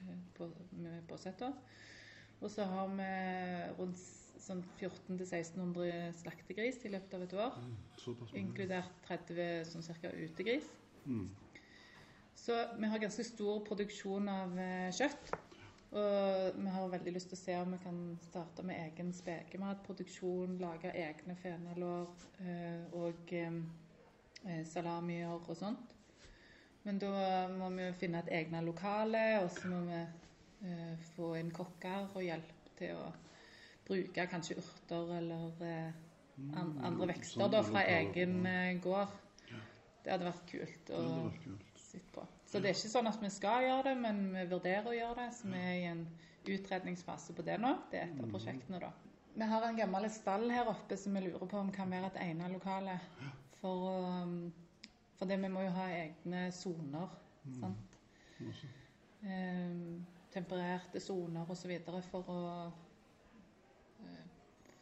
eh, 0.00 0.14
på, 0.34 0.50
med 0.72 1.02
påsetter. 1.08 1.52
Og 2.40 2.50
så 2.50 2.64
har 2.68 2.88
vi 2.92 3.10
rundt 3.78 4.00
sånn 4.46 4.62
1400-1600 4.78 6.12
slaktegris 6.20 6.84
i 6.86 6.92
løpet 6.92 7.16
av 7.16 7.24
et 7.24 7.34
år, 7.34 7.56
Mm, 7.56 8.28
inkludert 8.38 9.00
30 9.08 9.64
sånn 9.72 9.82
cirka 9.82 10.12
utegris. 10.12 10.68
Mm. 11.06 11.28
Så 12.36 12.54
vi 12.78 12.86
har 12.86 13.02
ganske 13.02 13.24
stor 13.24 13.64
produksjon 13.66 14.28
av 14.28 14.58
eh, 14.58 14.92
kjøtt. 14.94 15.32
Og 15.96 16.58
vi 16.60 16.70
har 16.74 16.90
veldig 16.92 17.12
lyst 17.14 17.30
til 17.30 17.38
å 17.38 17.40
se 17.40 17.56
om 17.62 17.72
vi 17.72 17.78
kan 17.80 18.00
starte 18.26 18.64
med 18.66 18.78
egen 18.90 19.12
spekematproduksjon, 19.16 20.58
lage 20.60 20.92
egne 20.92 21.36
fenalår 21.40 22.10
eh, 22.42 22.82
og 22.98 23.32
salamier 24.68 25.34
og 25.36 25.56
sånt. 25.58 25.92
Men 26.86 27.00
da 27.02 27.10
må 27.50 27.68
vi 27.74 27.88
finne 27.98 28.20
et 28.22 28.32
egne 28.40 28.60
lokale, 28.62 29.22
og 29.42 29.50
så 29.50 29.70
må 29.72 29.80
vi 29.88 30.00
eh, 30.70 31.06
få 31.16 31.32
inn 31.40 31.50
kokker 31.54 32.12
og 32.12 32.22
hjelp 32.22 32.52
til 32.78 32.94
å 32.94 33.08
bruke 33.86 34.26
kanskje 34.30 34.58
urter 34.60 35.14
eller 35.18 35.64
eh, 35.66 35.88
an 36.60 36.76
andre 36.86 37.08
vekster 37.10 37.42
Sånn 37.42 37.54
da 37.56 37.62
fra 37.66 37.82
egen 37.90 38.38
eh, 38.46 38.76
gård. 38.84 39.14
Det 40.04 40.12
hadde 40.14 40.28
vært 40.28 40.44
kult. 40.52 40.92
Å 40.94 41.00
sitte 41.82 42.12
på. 42.14 42.26
Så 42.46 42.60
det 42.62 42.70
er 42.70 42.78
ikke 42.78 42.92
sånn 42.92 43.10
at 43.10 43.18
vi 43.18 43.30
skal 43.34 43.66
gjøre 43.66 43.88
det, 43.88 43.94
men 44.04 44.20
vi 44.36 44.44
vurderer 44.52 44.86
å 44.86 44.94
gjøre 44.94 45.16
det. 45.24 45.26
Så 45.34 45.50
vi 45.50 45.58
er 45.58 45.80
i 45.80 45.88
en 45.90 46.04
utredningsfase 46.46 47.34
på 47.34 47.42
det 47.46 47.58
nå. 47.58 47.72
Det 47.90 47.98
er 47.98 48.12
et 48.12 48.22
av 48.22 48.30
prosjektene, 48.30 48.78
da. 48.84 48.92
Vi 49.36 49.50
har 49.50 49.66
en 49.66 49.80
gammel 49.82 50.06
stall 50.14 50.46
her 50.54 50.70
oppe 50.70 50.96
som 50.96 51.18
vi 51.18 51.26
lurer 51.26 51.50
på 51.50 51.58
om 51.58 51.74
kan 51.74 51.90
være 51.90 52.12
et 52.12 52.22
egnet 52.28 52.54
lokale. 52.54 52.94
For, 53.66 53.86
å, 53.90 53.94
um, 54.22 54.52
for 55.18 55.30
det 55.30 55.40
vi 55.42 55.50
må 55.50 55.64
jo 55.64 55.72
ha 55.74 55.86
egne 55.90 56.46
soner. 56.54 57.14
sant? 57.58 57.96
Også. 58.46 58.68
Ehm, 59.26 60.04
tempererte 60.30 61.00
soner 61.02 61.50
osv. 61.50 61.72
for 62.10 62.30
å 62.30 62.42
eh, 64.04 64.24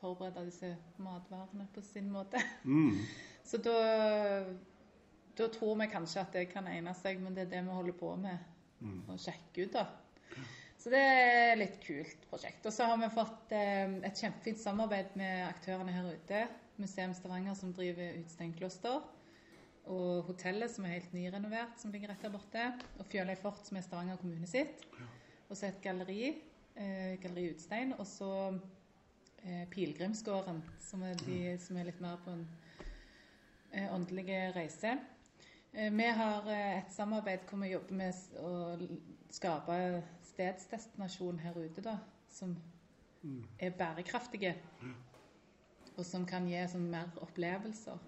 forberede 0.01 0.45
disse 0.51 0.75
matvarene 1.01 1.69
på 1.73 1.85
sin 1.87 2.11
måte. 2.13 2.43
Mm. 2.65 2.99
Så 3.49 3.61
da, 3.65 3.79
da 5.39 5.49
tror 5.53 5.79
vi 5.81 5.89
kanskje 5.93 6.21
at 6.25 6.37
det 6.37 6.49
kan 6.53 6.69
egne 6.69 6.95
seg, 6.97 7.21
men 7.23 7.37
det 7.37 7.47
er 7.47 7.53
det 7.55 7.63
vi 7.65 7.79
holder 7.79 7.97
på 8.01 8.15
med. 8.21 8.51
Mm. 8.85 9.01
Å 9.13 9.17
sjekke 9.21 9.65
ut, 9.65 9.79
da. 9.79 9.87
Så 10.81 10.93
det 10.93 11.01
er 11.01 11.55
et 11.55 11.61
litt 11.63 11.77
kult 11.81 12.27
prosjekt. 12.29 12.67
Og 12.69 12.73
så 12.77 12.91
har 12.91 13.01
vi 13.01 13.09
fått 13.15 13.53
eh, 13.57 13.97
et 14.05 14.21
kjempefint 14.21 14.61
samarbeid 14.61 15.17
med 15.17 15.47
aktørene 15.47 15.95
her 15.95 16.11
ute. 16.13 16.45
Museum 16.77 17.15
Stavanger 17.15 17.55
som 17.55 17.73
driver 17.75 18.19
Utsteinkloster. 18.21 19.05
Og 19.85 20.25
hotellet 20.31 20.73
som 20.73 20.87
er 20.87 20.97
helt 20.97 21.13
nyrenovert, 21.13 21.77
som 21.81 21.93
ligger 21.93 22.13
rett 22.13 22.23
der 22.25 22.33
borte. 22.33 22.67
Og 22.99 23.07
Fjøløy 23.11 23.37
fort, 23.41 23.67
som 23.67 23.77
er 23.77 23.85
Stavanger 23.85 24.21
kommune 24.21 24.49
sitt. 24.49 24.87
Og 25.49 25.57
så 25.57 25.69
et 25.69 25.83
galleri, 25.85 26.35
eh, 26.77 27.17
Galleri 27.23 27.51
Utstein. 27.53 27.93
Og 27.99 28.07
så 28.09 28.31
eh, 29.45 29.67
Pilegrimsgården, 29.71 30.63
som 30.81 31.03
er 31.03 31.59
som 31.61 31.77
er 31.77 31.91
litt 31.91 32.01
mer 32.01 32.17
på 32.25 32.33
en 32.33 32.47
eh, 33.73 33.95
åndelig 33.95 34.29
reise. 34.57 34.97
Eh, 35.75 35.93
vi 35.93 36.07
har 36.07 36.51
eh, 36.51 36.79
et 36.79 36.93
samarbeid 36.93 37.49
hvor 37.49 37.59
vi 37.59 37.73
jobber 37.73 37.97
med 37.99 38.19
å 38.39 38.51
skape 39.35 39.79
stedsdestinasjon 40.29 41.41
her 41.43 41.57
ute, 41.59 41.83
da, 41.83 41.97
som 42.31 42.55
er 43.59 43.75
bærekraftige. 43.75 44.55
Og 45.97 46.05
som 46.07 46.25
kan 46.27 46.47
gi 46.51 46.61
sånn, 46.69 46.89
mer 46.91 47.11
opplevelser 47.23 47.99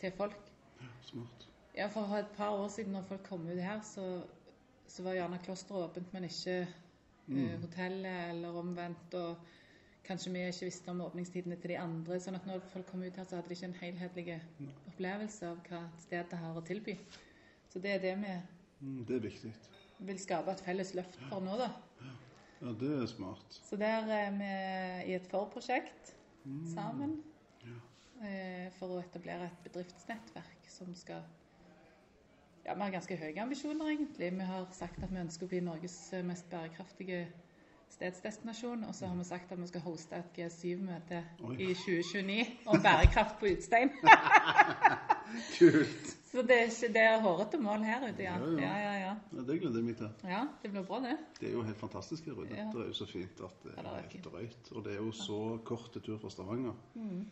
til 0.00 0.12
folk. 0.16 0.36
Ja, 0.80 0.90
Smart. 1.02 1.46
Ja, 1.74 1.86
For 1.90 2.16
et 2.16 2.30
par 2.36 2.54
år 2.58 2.68
siden 2.74 2.92
når 2.92 3.06
folk 3.08 3.22
kom 3.28 3.46
ut 3.48 3.58
her, 3.62 3.80
så, 3.86 4.04
så 4.86 5.02
var 5.06 5.14
gjerne 5.18 5.38
klosteret 5.44 5.88
åpent, 5.90 6.12
men 6.12 6.24
ikke 6.26 6.56
eh, 6.62 7.56
hotellet 7.62 8.30
eller 8.32 8.58
omvendt. 8.58 9.14
Og 9.14 9.36
kanskje 10.06 10.32
vi 10.32 10.44
ikke 10.48 10.68
visste 10.70 10.90
om 10.90 11.00
åpningstidene 11.04 11.56
til 11.60 11.74
de 11.74 11.78
andre. 11.78 12.20
sånn 12.20 12.38
at 12.38 12.46
når 12.46 12.62
folk 12.72 12.86
kom 12.90 13.02
ut 13.02 13.16
her, 13.18 13.24
så 13.28 13.36
hadde 13.38 13.48
de 13.50 13.58
ikke 13.58 13.68
en 13.70 13.80
helhetlig 13.82 14.38
opplevelse 14.92 15.46
av 15.50 15.58
hva 15.68 15.82
stedet 16.02 16.38
har 16.42 16.56
å 16.56 16.64
tilby. 16.66 16.94
Så 17.68 17.82
det 17.84 17.96
er 17.98 18.04
det 18.06 18.14
vi 18.22 18.38
Mm, 18.80 19.04
det 19.08 19.16
er 19.16 19.20
viktig. 19.24 19.50
vil 20.06 20.18
skape 20.22 20.52
et 20.52 20.60
felles 20.62 20.92
løft 20.94 21.16
for 21.28 21.42
nå, 21.42 21.56
da. 21.58 21.66
Ja, 22.60 22.72
det 22.78 22.90
er 23.02 23.06
smart. 23.10 23.56
Så 23.66 23.76
der 23.76 24.06
er 24.06 24.30
vi 24.30 24.50
i 25.10 25.14
et 25.16 25.26
forprosjekt 25.26 26.12
sammen 26.74 27.22
Ja. 27.64 28.70
for 28.78 28.86
å 28.96 28.98
etablere 29.02 29.44
et 29.46 29.64
bedriftsnettverk 29.64 30.68
som 30.68 30.94
skal 30.94 31.22
Ja, 32.64 32.74
vi 32.74 32.80
har 32.82 32.90
ganske 32.90 33.16
høye 33.16 33.40
ambisjoner, 33.42 33.86
egentlig. 33.88 34.32
Vi 34.34 34.44
har 34.44 34.66
sagt 34.72 35.02
at 35.02 35.10
vi 35.10 35.16
ønsker 35.22 35.46
å 35.46 35.48
bli 35.48 35.60
Norges 35.60 36.12
mest 36.24 36.50
bærekraftige 36.50 37.26
stedsdestinasjon. 37.88 38.84
Og 38.84 38.94
så 38.94 39.06
har 39.06 39.16
vi 39.16 39.24
sagt 39.24 39.52
at 39.52 39.60
vi 39.60 39.66
skal 39.66 39.80
hoste 39.80 40.16
et 40.16 40.36
G7-møte 40.36 41.24
i 41.58 41.72
2029 41.74 42.46
om 42.66 42.82
bærekraft 42.82 43.38
på 43.40 43.46
Utstein. 43.54 43.90
Kult! 45.58 46.14
Så 46.28 46.42
det 46.44 46.56
er 46.58 46.66
ikke 46.68 46.88
det 46.92 47.02
er 47.02 47.20
hårete 47.24 47.58
mål 47.64 47.84
her 47.88 48.02
ute, 48.04 48.22
ja. 48.22 48.34
Ja, 48.36 48.48
ja. 48.52 48.60
Ja, 48.60 48.72
ja, 48.84 48.94
ja. 49.00 49.42
Det 49.48 49.60
gleder 49.60 49.80
jeg 49.80 49.86
meg 49.86 49.96
til. 49.96 50.10
ja 50.28 50.42
det 50.62 50.70
blir 50.74 50.84
bra, 50.84 51.00
det. 51.00 51.14
Det 51.40 51.48
er 51.48 51.54
jo 51.56 51.62
helt 51.64 51.80
fantastisk 51.80 52.26
her 52.28 52.36
ute. 52.36 52.48
Det 52.52 52.82
er 52.82 52.90
jo 52.90 52.96
så 52.98 53.06
fint 53.08 53.40
at 53.46 53.62
det 53.64 53.76
er 53.80 53.88
helt 53.96 54.24
drøyt. 54.24 54.72
Og 54.72 54.84
det 54.84 54.92
er 54.92 55.00
jo 55.00 55.12
så 55.12 55.58
kort 55.64 55.96
tur 56.04 56.18
fra 56.18 56.30
Stavanger. 56.30 56.74
Mm. 56.94 57.24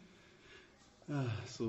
Så 1.46 1.68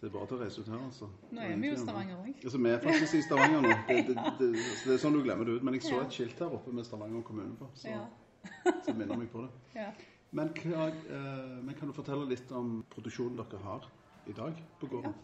det 0.00 0.08
er 0.08 0.12
bare 0.12 0.28
til 0.28 0.36
å 0.36 0.40
reise 0.44 0.60
ut 0.60 0.68
her, 0.70 0.84
altså. 0.84 1.08
Nå 1.32 1.42
er 1.44 1.56
vi 1.60 1.70
jo 1.72 1.78
i 1.78 1.80
Stavanger 1.80 2.20
òg. 2.20 2.28
Altså, 2.44 2.58
vi 2.58 2.70
er 2.70 2.84
faktisk 2.84 3.16
i 3.18 3.22
Stavanger 3.24 3.64
nå. 3.64 3.72
Det, 3.88 3.96
det, 4.10 4.14
det, 4.38 4.50
det 4.84 4.94
er 4.94 5.02
sånn 5.02 5.16
du 5.16 5.22
glemmer 5.24 5.48
det 5.48 5.56
ut. 5.58 5.66
Men 5.66 5.76
jeg 5.76 5.88
så 5.88 6.02
et 6.04 6.14
skilt 6.14 6.44
her 6.44 6.54
oppe 6.60 6.72
med 6.76 6.86
Stavanger 6.88 7.24
kommune 7.26 7.56
på, 7.58 7.68
så, 7.76 7.96
så 8.84 8.94
minner 8.94 9.16
meg 9.20 9.32
på 9.32 9.46
det. 9.46 9.50
Ja. 9.80 9.90
Men, 10.36 10.52
hva, 10.60 10.86
eh, 10.92 11.56
men 11.64 11.74
kan 11.74 11.90
du 11.90 11.96
fortelle 11.96 12.28
litt 12.30 12.52
om 12.54 12.84
produksjonen 12.92 13.40
dere 13.40 13.64
har 13.64 13.88
i 14.26 14.32
dag 14.36 14.58
på 14.80 14.86
gården? 14.86 15.14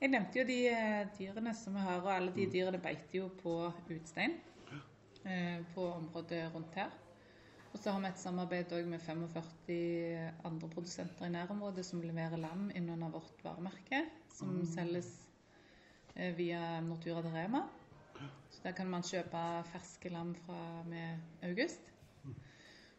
Jeg 0.00 0.12
nevnte 0.14 0.40
jo 0.40 0.46
de 0.48 0.58
eh, 0.70 1.08
dyrene 1.18 1.52
som 1.56 1.74
vi 1.76 1.84
har, 1.84 2.00
og 2.00 2.12
alle 2.14 2.32
de 2.32 2.46
dyrene 2.48 2.80
beiter 2.80 3.18
jo 3.18 3.28
på 3.42 3.54
utstein 3.92 4.38
eh, 5.24 5.60
på 5.74 5.84
området 5.92 6.46
rundt 6.54 6.78
her. 6.80 6.94
Og 7.70 7.78
så 7.78 7.92
har 7.92 8.00
vi 8.02 8.08
et 8.08 8.18
samarbeid 8.18 8.72
med 8.88 8.98
45 8.98 10.32
andre 10.44 10.70
produsenter 10.72 11.26
i 11.26 11.34
nærområdet 11.36 11.84
som 11.86 12.02
leverer 12.02 12.40
lam 12.40 12.70
innunder 12.74 13.12
vårt 13.12 13.44
varemerke, 13.44 14.02
som 14.34 14.64
selges 14.66 15.12
eh, 16.16 16.32
via 16.36 16.80
Nortura 16.80 17.22
de 17.22 17.34
Rema. 17.36 17.62
Så 18.50 18.64
der 18.64 18.72
kan 18.72 18.90
man 18.90 19.06
kjøpe 19.06 19.44
ferske 19.70 20.10
lam 20.10 20.34
fra 20.46 20.82
med 20.88 21.20
august. 21.46 21.92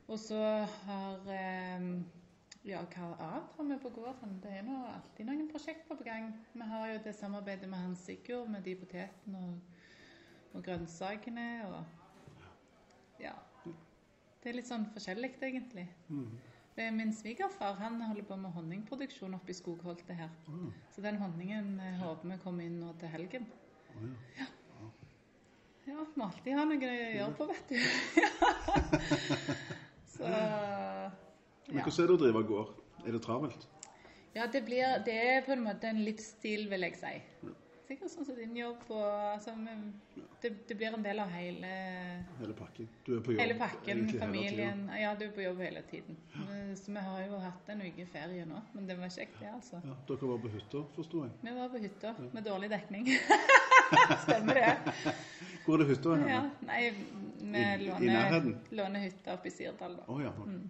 Og 0.07 0.19
så 0.19 0.39
har 0.85 1.27
eh, 1.31 1.91
Ja, 2.81 2.87
hva 2.89 3.27
annet 3.29 3.57
har 3.57 3.65
vi 3.69 3.75
på 3.83 3.89
gården? 3.93 4.37
Det 4.41 4.51
er 4.57 4.63
nå 4.65 4.75
alltid 4.89 5.27
noen 5.27 5.49
prosjekter 5.51 5.97
på 5.97 6.03
gang. 6.03 6.31
Vi 6.53 6.65
har 6.65 6.87
jo 6.89 7.01
det 7.05 7.13
samarbeidet 7.13 7.67
med 7.69 7.77
Hans 7.77 8.05
Sigurd 8.07 8.49
med 8.49 8.63
de 8.65 8.73
potetene 8.75 9.37
og, 9.37 9.59
og 10.55 10.63
grønnsakene 10.65 11.49
og 11.67 11.83
Ja. 13.21 13.35
Det 14.41 14.49
er 14.49 14.57
litt 14.57 14.69
sånn 14.71 14.87
forskjellig, 14.95 15.35
egentlig. 15.45 15.85
Er 16.81 16.89
Min 16.95 17.13
svigerfar 17.13 17.75
han 17.77 18.01
holder 18.01 18.25
på 18.25 18.35
med 18.41 18.55
honningproduksjon 18.55 19.37
oppe 19.37 19.53
i 19.53 19.57
skogholtet 19.59 20.17
her. 20.17 20.31
Så 20.95 21.03
den 21.05 21.21
honningen 21.21 21.75
eh, 21.79 21.99
håper 22.01 22.31
vi 22.31 22.39
kommer 22.41 22.65
inn 22.65 22.79
nå 22.81 22.95
til 22.97 23.13
helgen. 23.13 23.45
Ja. 24.39 24.47
Ja, 25.85 26.07
må 26.15 26.31
alltid 26.31 26.57
ha 26.57 26.65
noe 26.65 26.89
å 26.89 26.97
gjøre 26.97 27.37
på, 27.37 27.45
vet 27.51 27.69
du. 27.69 27.77
Så 30.15 30.33
Men 31.71 31.79
ja. 31.79 31.87
hvordan 31.87 32.03
er 32.03 32.11
det 32.11 32.15
å 32.17 32.21
drive 32.25 32.43
gård? 32.51 32.75
Er 33.01 33.15
det 33.15 33.23
travelt? 33.23 33.67
ja, 34.33 34.47
det 34.51 34.61
blir 34.67 35.01
Det 35.05 35.17
er 35.17 35.41
på 35.45 35.55
en 35.55 35.63
måte 35.63 35.87
en 35.87 36.03
livsstil, 36.05 36.67
vil 36.69 36.87
jeg 36.87 36.97
si. 36.99 37.15
Sikkert 37.91 38.11
sånn 38.13 38.23
som 38.27 38.37
din 38.37 38.53
jobb 38.55 38.85
og 38.95 39.07
altså, 39.33 39.51
det, 40.39 40.51
det 40.67 40.75
blir 40.79 40.93
en 40.95 41.03
del 41.03 41.19
av 41.19 41.31
hele 41.33 41.71
Hele 42.37 42.55
pakken? 42.55 42.87
Du 43.03 43.17
er 43.17 43.23
på 43.25 43.33
jobb 43.33 43.41
Hele 43.43 43.57
pakken, 43.59 43.89
egentlig 43.89 44.15
hele 44.15 44.21
familien. 44.23 44.85
Ja, 44.95 45.11
du 45.19 45.25
er 45.25 45.33
på 45.35 45.43
jobb 45.43 45.59
hele 45.65 45.83
tiden. 45.89 46.19
Så 46.79 46.95
vi 46.95 47.03
har 47.03 47.25
jo 47.25 47.41
hatt 47.43 47.71
en 47.73 47.83
uke 47.83 48.05
ferie 48.13 48.45
nå, 48.47 48.61
men 48.77 48.87
det 48.87 48.95
var 48.99 49.11
kjekt, 49.11 49.35
det, 49.41 49.51
altså. 49.51 49.81
Ja, 49.83 49.97
dere 50.07 50.31
var 50.31 50.39
på 50.45 50.53
hytta, 50.55 50.85
forsto 50.95 51.25
jeg. 51.25 51.35
Vi 51.43 51.55
var 51.57 51.73
på 51.73 51.83
hytta 51.83 52.13
med 52.31 52.47
dårlig 52.47 52.71
dekning. 52.71 53.11
Stemmer 54.23 54.61
det? 54.61 55.15
Hvor 55.65 55.75
er 55.75 55.83
det 55.83 55.89
hytta? 55.91 56.15
Ja. 56.31 56.45
Nei, 56.69 56.83
vi 57.41 57.65
låner, 57.89 58.53
låner 58.71 59.03
hytta 59.03 59.35
oppe 59.35 59.51
i 59.51 59.57
Sirdal, 59.57 59.99
da. 59.99 60.07
Oh, 60.07 60.23
ja. 60.23 60.31
Mm. 60.47 60.69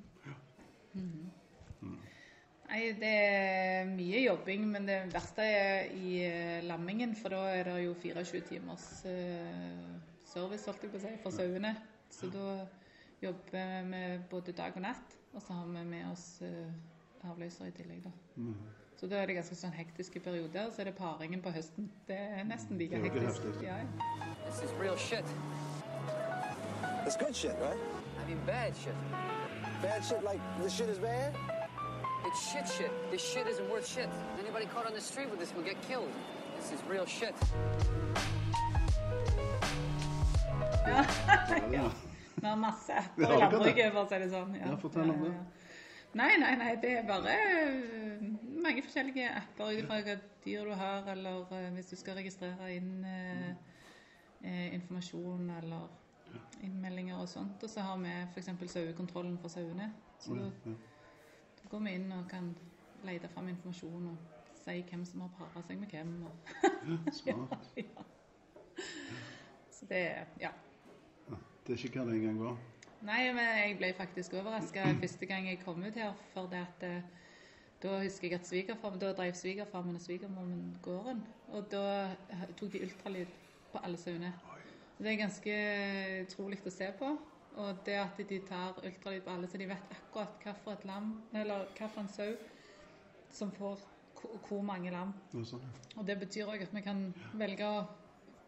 Nei, 2.71 2.93
det 2.95 3.07
er 3.11 3.89
mye 3.89 4.21
jobbing, 4.23 4.61
men 4.71 4.85
det 4.87 5.01
verste 5.11 5.43
er 5.43 5.89
i 5.91 6.21
eh, 6.23 6.61
lammingen, 6.63 7.11
for 7.19 7.35
da 7.35 7.41
er 7.51 7.67
det 7.67 7.81
jo 7.83 7.97
24 7.99 8.39
timers 8.47 8.85
eh, 9.11 9.89
service, 10.23 10.69
holdt 10.69 10.85
jeg 10.85 10.93
på 10.93 11.01
å 11.01 11.03
si, 11.03 11.11
for 11.25 11.35
sauene. 11.35 11.73
Så 12.11 12.29
da 12.31 12.61
jobber 13.19 13.91
vi 13.91 14.01
både 14.31 14.55
dag 14.55 14.79
og 14.79 14.85
natt, 14.87 15.17
og 15.33 15.43
så 15.43 15.59
har 15.59 15.67
vi 15.67 15.83
med 15.91 16.07
oss 16.13 16.25
eh, 16.47 17.27
avløser 17.27 17.67
i 17.67 17.75
tillegg, 17.75 18.05
da. 18.07 18.15
Mm. 18.39 18.55
Så 18.95 19.11
da 19.11 19.19
er 19.19 19.27
det 19.27 19.35
ganske 19.41 19.57
sånn 19.57 19.75
hektiske 19.75 20.23
perioder, 20.23 20.71
så 20.71 20.85
er 20.85 20.93
det 20.93 20.95
paringen 20.95 21.43
på 21.43 21.51
høsten. 21.51 21.91
Det 22.07 22.23
er 22.39 22.45
nesten 22.47 22.79
like 22.79 22.95
ikke 23.03 23.25
hektisk. 23.27 23.63
Ja, 23.65 23.81
ja. 23.83 24.27
This 24.45 24.63
is 24.63 24.71
real 24.79 24.95
shit. 24.95 25.27
It's 27.03 27.19
good 27.19 27.35
shit, 27.35 27.57
right? 27.59 27.81
I 28.15 28.29
mean, 28.29 28.39
bad 28.45 28.77
shit. 28.77 28.95
Bad 29.81 30.05
shit 30.05 30.23
like 30.23 30.39
this 30.61 30.71
shit 30.71 30.87
is 30.87 30.99
bad? 30.99 31.60
It's 32.31 32.51
shit 32.51 32.67
shit. 32.77 32.91
This 33.11 33.21
shit 33.21 33.45
isn't 33.45 33.69
worth 33.69 33.85
shit. 33.85 34.09
Anybody 34.39 34.65
caught 34.65 34.85
on 34.85 34.93
the 34.93 35.01
street 35.01 35.29
with 35.29 35.39
this 35.39 35.53
will 35.53 35.63
get 35.63 35.75
killed. 35.81 36.13
This 36.55 36.71
is 36.71 36.79
real 36.89 37.05
shit. 37.05 37.35
Ja. 40.87 41.05
Vi 42.35 42.47
har 42.47 42.55
masse 42.55 42.93
apper 42.93 43.23
i 43.23 43.37
landbruket, 43.37 43.91
for 43.91 44.05
å 44.05 44.07
si 44.07 44.19
det 44.23 44.29
sånn. 44.31 44.55
Ja, 44.61 44.77
fortell 44.79 45.11
om 45.11 45.25
det. 45.25 45.33
Nei, 46.17 46.29
nei, 46.39 46.53
nei, 46.59 46.69
det 46.79 46.93
er 47.01 47.03
bare 47.09 47.35
øh, 47.35 48.23
mange 48.63 48.85
forskjellige 48.85 49.27
apper 49.41 49.73
ut 49.75 49.81
ifra 49.83 49.99
hva 50.07 50.15
dyr 50.45 50.71
du 50.71 50.73
har, 50.79 51.11
eller 51.11 51.51
øh, 51.51 51.67
hvis 51.75 51.91
du 51.91 51.97
skal 51.99 52.15
registrere 52.17 52.71
inn 52.77 53.03
øh, 53.03 53.51
eh, 54.39 54.71
informasjon 54.79 55.51
eller 55.59 55.91
innmeldinger 56.63 57.19
og 57.19 57.29
sånt. 57.29 57.59
Og 57.59 57.75
så 57.75 57.83
har 57.83 57.99
vi 57.99 58.15
f.eks. 58.31 58.49
sauekontrollen 58.71 59.35
for 59.43 59.51
sauene. 59.51 59.91
Så 60.23 60.39
ja, 60.39 60.73
går 61.71 61.83
vi 61.85 61.93
inn 61.97 62.11
og 62.15 62.27
kan 62.29 62.51
lete 63.07 63.29
fram 63.33 63.47
informasjon 63.49 64.09
og 64.11 64.57
si 64.61 64.81
hvem 64.89 65.05
som 65.07 65.23
har 65.25 65.31
para 65.39 65.63
seg 65.67 65.79
med 65.81 65.93
hvem. 65.93 66.11
Og, 66.27 66.33
Smart. 67.19 67.71
ja. 67.77 68.03
Så 69.71 69.85
det 69.89 70.03
Ja. 70.41 70.51
Ja. 71.29 71.37
Det 71.67 71.73
er 71.75 71.85
ikke 71.87 71.99
hva 72.01 72.05
det 72.11 72.19
en 72.19 72.25
gang 72.27 72.39
var. 72.41 72.57
Nei, 73.01 73.31
men 73.33 73.47
jeg 73.57 73.77
ble 73.79 73.93
faktisk 73.97 74.33
overraska 74.37 74.83
første 75.01 75.25
gang 75.25 75.47
jeg 75.49 75.59
kom 75.63 75.81
ut 75.83 75.95
her. 75.97 76.13
For 76.33 76.49
det 76.51 76.61
at 76.61 76.83
eh, 76.85 77.01
da 77.81 77.95
husker 78.03 78.27
jeg 78.29 78.39
at 78.39 78.47
svigerfarmen, 78.47 78.99
da 79.01 79.13
drev 79.17 79.33
svigerfarmen 79.33 79.95
og 79.97 80.01
svigermor 80.01 80.45
min 80.45 80.75
gården. 80.85 81.23
Og 81.49 81.65
da 81.71 81.83
eh, 82.29 82.43
tok 82.57 82.73
de 82.73 82.83
ultralyd 82.85 83.31
på 83.71 83.81
alle 83.83 83.97
sauene. 83.97 84.33
Det 85.01 85.09
er 85.13 85.17
ganske 85.17 85.53
utrolig 86.27 86.59
å 86.65 86.73
se 86.73 86.91
på. 86.99 87.15
Og 87.57 87.75
det 87.85 87.97
at 87.99 88.17
de 88.29 88.39
tar 88.47 88.77
ultralyd 88.85 89.21
på 89.25 89.29
alle, 89.33 89.47
så 89.47 89.57
de 89.57 89.65
vet 89.67 89.95
akkurat 90.15 90.61
hvilket 90.65 90.85
lam, 90.85 91.21
eller 91.33 91.65
hvilken 91.77 92.07
sau 92.07 92.35
som 93.29 93.51
får 93.51 93.79
hvor- 94.47 94.61
mange 94.63 94.91
lam. 94.91 95.13
Sånn. 95.33 95.61
Og 95.97 96.05
det 96.07 96.19
betyr 96.19 96.45
òg 96.47 96.61
at 96.61 96.73
vi 96.73 96.81
kan 96.81 97.13
velge 97.33 97.63
å 97.65 97.87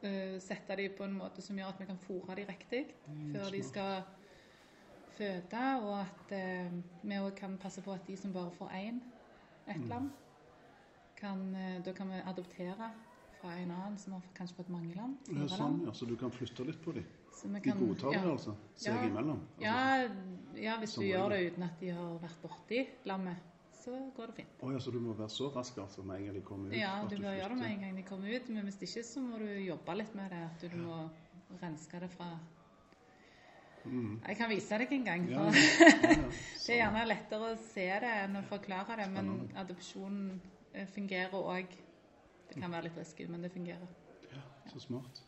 eh, 0.03 0.39
sette 0.39 0.75
dem 0.75 0.91
på 0.97 1.03
en 1.03 1.13
måte 1.17 1.41
som 1.41 1.55
gjør 1.57 1.69
at 1.69 1.79
vi 1.79 1.85
kan 1.85 1.97
fôre 1.97 2.35
dem 2.35 2.47
riktig 2.47 2.85
før 3.33 3.49
de 3.51 3.63
skal 3.63 4.03
føde, 5.17 5.63
og 5.81 5.99
at 6.01 6.31
eh, 6.31 6.71
vi 7.03 7.15
òg 7.15 7.35
kan 7.35 7.57
passe 7.57 7.81
på 7.81 7.91
at 7.93 8.05
de 8.07 8.15
som 8.17 8.33
bare 8.33 8.51
får 8.51 8.69
én, 8.69 9.01
ett 9.67 9.87
lam, 9.89 10.11
kan, 11.15 11.55
eh, 11.55 11.81
da 11.85 11.91
kan 11.93 12.09
vi 12.09 12.21
adoptere 12.25 12.91
fra 13.41 13.55
en 13.57 13.71
annen 13.71 13.97
som 13.97 14.13
har 14.13 14.21
kanskje 14.35 14.55
fått 14.55 14.69
mange 14.69 14.95
lam. 14.95 15.17
Det 15.25 15.37
er 15.37 15.47
sånn, 15.47 15.85
ja. 15.85 15.91
Så 15.91 16.05
du 16.07 16.15
kan 16.15 16.31
flytte 16.31 16.65
litt 16.65 16.81
på 16.83 16.91
dem? 16.93 17.05
Vi 17.43 17.49
De 17.49 17.59
kan- 17.61 17.79
godtar 17.79 18.11
det, 18.13 18.21
ja. 18.23 18.31
altså? 18.31 18.53
Seg 18.75 18.93
Ja. 18.95 19.03
imellom? 19.07 19.39
Altså, 19.39 19.61
Ja, 19.61 20.07
ja, 20.63 20.77
hvis 20.79 20.93
du 20.95 21.01
gjør 21.01 21.29
det 21.29 21.51
uten 21.53 21.63
at 21.63 21.79
de 21.79 21.89
har 21.89 22.19
vært 22.19 22.41
borti 22.41 22.87
lammet, 23.05 23.35
så 23.73 23.91
går 24.15 24.27
det 24.27 24.35
fint. 24.35 24.47
Oh, 24.61 24.71
ja, 24.71 24.77
så 24.79 24.91
du 24.91 24.99
må 24.99 25.13
være 25.13 25.29
så 25.29 25.49
rask 25.55 25.77
altså 25.77 26.03
med 26.03 26.15
en 26.19 26.25
gang 26.25 26.35
de 26.35 26.41
kommer 26.41 26.67
ut? 26.69 26.75
Ja, 26.77 27.01
du 27.09 27.15
bør 27.17 27.33
gjøre 27.35 27.49
det 27.49 27.57
med 27.57 27.71
en 27.71 27.79
gang 27.81 27.95
de 27.97 28.03
kommer 28.03 28.35
ut, 28.35 28.49
men 28.49 28.63
hvis 28.63 28.81
ikke 28.81 29.03
så 29.03 29.19
må 29.21 29.37
du 29.39 29.45
jobbe 29.65 29.95
litt 29.97 30.15
med 30.15 30.29
det. 30.29 30.39
At 30.63 30.71
du 30.71 30.77
må 30.77 31.09
renske 31.61 31.99
det 31.99 32.09
fra 32.11 32.39
Jeg 34.27 34.37
kan 34.37 34.49
vise 34.49 34.77
deg 34.79 34.91
en 34.95 35.03
gang. 35.05 35.25
Mm. 35.25 35.29
Ja, 35.29 35.43
ja, 35.43 35.51
ja, 35.51 36.09
ja. 36.23 36.29
det 36.65 36.69
er 36.69 36.77
gjerne 36.79 37.07
lettere 37.09 37.49
å 37.51 37.57
se 37.57 37.87
det 37.99 38.11
enn 38.23 38.37
å 38.39 38.43
forklare 38.47 38.95
det, 39.01 39.09
men 39.11 39.49
adopsjon 39.59 40.39
eh, 40.73 40.85
fungerer 40.87 41.35
òg. 41.35 41.67
Det 42.47 42.61
kan 42.61 42.71
være 42.71 42.83
litt 42.87 42.97
risky, 42.97 43.27
men 43.27 43.41
det 43.41 43.51
fungerer. 43.51 43.87
Ja, 44.31 44.41
Så 44.71 44.79
smart. 44.79 45.19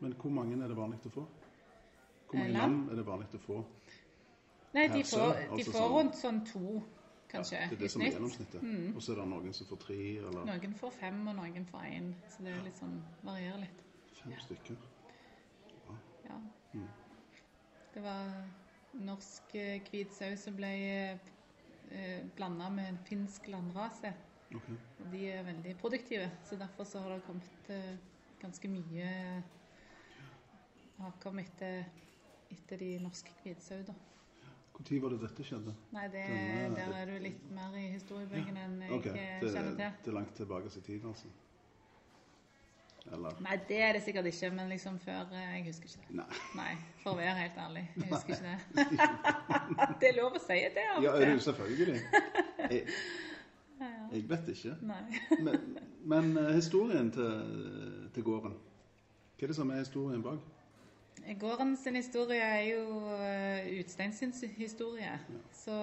Men 0.00 0.12
hvor 0.12 0.30
mange 0.30 0.62
er 0.62 0.68
det 0.68 0.76
vanlig 0.76 0.98
å 1.06 1.12
få? 1.14 1.26
Hvor 2.28 2.38
mange 2.38 2.52
lam? 2.52 2.70
lam 2.70 2.88
er 2.90 2.98
det 3.00 3.06
vanlig 3.06 3.38
å 3.38 3.38
få? 3.38 3.60
Nei, 4.74 4.88
de 4.90 5.04
får, 5.06 5.32
de 5.32 5.48
altså 5.54 5.70
får 5.70 5.78
sånn- 5.78 5.92
rundt 5.94 6.16
sånn 6.18 6.40
to, 6.46 6.82
kanskje, 7.30 7.60
det 7.60 7.76
er 7.76 7.76
i 7.76 7.82
det 7.82 7.90
som 7.90 8.02
er 8.02 8.10
gjennomsnittet. 8.10 8.62
Mm. 8.62 8.96
Og 8.96 9.02
så 9.02 9.12
er 9.12 9.20
det 9.20 9.28
noen 9.30 9.52
som 9.54 9.66
får 9.66 9.80
tre, 9.84 10.00
eller 10.18 10.44
Noen 10.50 10.74
får 10.74 10.90
fem, 10.90 11.28
og 11.28 11.36
noen 11.38 11.66
får 11.66 11.86
én. 11.90 12.10
Så 12.28 12.42
det 12.42 12.52
er 12.52 12.64
litt 12.66 12.82
sånn, 12.82 12.98
varierer 13.22 13.62
litt. 13.62 13.84
fem 14.18 14.34
stykker. 14.40 14.76
Ja. 16.24 16.40
Mm. 16.74 16.88
Det 17.94 18.02
var 18.02 18.30
norsk 18.94 19.54
eh, 19.54 19.80
hvit 19.90 20.14
sau 20.14 20.34
som 20.36 20.56
ble 20.56 20.70
eh, 21.90 22.24
blanda 22.36 22.70
med 22.70 22.88
en 22.88 22.98
finsk 23.06 23.48
landrase. 23.52 24.14
Okay. 24.54 24.76
Og 25.02 25.12
de 25.12 25.28
er 25.30 25.46
veldig 25.46 25.76
produktive, 25.78 26.30
så 26.44 26.56
derfor 26.56 26.84
så 26.84 26.98
har 27.04 27.14
det 27.14 27.24
kommet 27.26 27.70
eh, 27.70 27.94
ganske 28.42 28.68
mye 28.68 29.42
avkom 31.00 31.38
etter, 31.38 31.84
etter 32.50 32.78
de 32.78 32.98
norske 33.02 33.30
hvitsau, 33.42 33.82
da. 33.86 33.94
Når 34.74 35.00
var 35.02 35.12
det 35.14 35.20
dette 35.22 35.44
skjedde? 35.46 35.72
Nei, 35.94 36.04
det, 36.10 36.22
Denne- 36.26 36.76
der 36.76 36.94
er 36.98 37.06
du 37.06 37.18
litt 37.22 37.50
mer 37.54 37.74
i 37.78 37.84
historiebøkene 37.92 38.64
enn 38.64 38.80
jeg 38.82 38.90
Ok, 38.92 39.06
eh, 39.06 39.40
det, 39.40 39.52
kjenner 39.54 39.76
til. 39.78 39.92
det 40.04 40.10
er 40.10 40.16
langt 40.16 40.34
tilbake 40.34 40.66
i 40.66 40.80
tid, 40.80 41.04
altså? 41.04 41.26
Eller 43.12 43.40
Nei, 43.40 43.56
det 43.68 43.78
er 43.82 43.92
det 43.92 44.02
sikkert 44.02 44.26
ikke, 44.26 44.50
men 44.50 44.68
liksom 44.68 44.98
før 44.98 45.28
eh, 45.32 45.56
Jeg 45.56 45.64
husker 45.66 45.84
ikke 45.84 46.06
det. 46.08 46.16
Nei. 46.16 46.40
Nei, 46.56 46.74
for 47.02 47.12
å 47.12 47.16
være 47.20 47.34
helt 47.38 47.58
ærlig. 47.60 47.84
Jeg 47.96 48.08
husker 48.10 48.34
ikke 48.34 48.44
det. 48.48 48.98
det 50.00 50.08
er 50.08 50.16
lov 50.16 50.38
å 50.38 50.42
si 50.42 50.58
det 50.74 50.86
av 50.96 51.02
Ja, 51.04 51.12
er 51.20 51.34
jo 51.34 51.38
selvfølgelig. 51.44 52.00
Jeg, 52.64 52.86
jeg 54.14 54.28
vet 54.30 54.48
ikke. 54.48 54.76
Nei. 54.88 55.02
Men, 55.44 55.78
men 56.14 56.36
eh, 56.40 56.54
historien 56.56 57.12
til, 57.14 58.08
til 58.14 58.26
gården 58.26 58.56
Hva 58.58 59.44
er 59.46 59.52
det 59.52 59.56
som 59.60 59.70
er 59.70 59.84
historien 59.84 60.22
bak? 60.24 60.40
Gården 61.40 61.76
sin 61.76 61.96
historie 61.96 62.40
er 62.40 62.62
jo 62.68 62.84
Utsteins 63.80 64.20
Utstein 64.22 64.32
sin 64.32 64.50
historie. 64.50 65.20
Så 65.52 65.76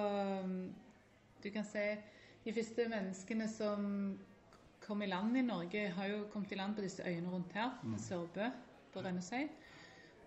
um, 0.44 0.74
du 1.44 1.50
kan 1.50 1.66
si 1.66 1.86
de 2.46 2.54
første 2.54 2.86
menneskene 2.90 3.48
som 3.50 3.88
kom 4.82 5.02
i 5.02 5.10
land 5.10 5.38
i 5.38 5.42
Norge, 5.42 5.90
har 5.90 6.08
jo 6.10 6.24
kommet 6.34 6.52
i 6.52 6.56
land 6.56 6.76
på 6.76 6.82
disse 6.82 7.04
øyene 7.06 7.30
rundt 7.30 7.54
her. 7.54 7.80
Mm. 7.84 7.98
Sørbø 7.98 8.50
på 8.94 9.02
Rennesøy. 9.02 9.48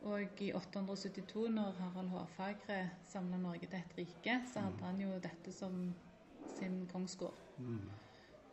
Og 0.03 0.41
i 0.41 0.53
872, 0.53 1.51
når 1.51 1.77
Harald 1.81 2.09
Hårfagre 2.09 2.91
samla 3.09 3.37
Norge 3.37 3.67
til 3.67 3.79
et 3.79 3.99
rike, 3.99 4.41
så 4.53 4.61
hadde 4.61 4.85
han 4.85 5.01
jo 5.01 5.15
dette 5.19 5.53
som 5.53 5.95
sin 6.59 6.87
kongsgård. 6.93 7.39
Mm. 7.59 7.81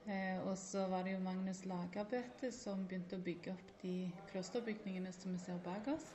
Eh, 0.06 0.48
og 0.48 0.58
så 0.58 0.88
var 0.88 1.04
det 1.04 1.14
jo 1.14 1.20
Magnus 1.20 1.66
Lagerbøte 1.66 2.50
som 2.56 2.88
begynte 2.88 3.20
å 3.20 3.26
bygge 3.26 3.52
opp 3.54 3.74
de 3.84 3.96
klosterbygningene 4.32 5.12
som 5.14 5.36
vi 5.36 5.44
ser 5.44 5.60
bak 5.66 5.92
oss. 5.92 6.08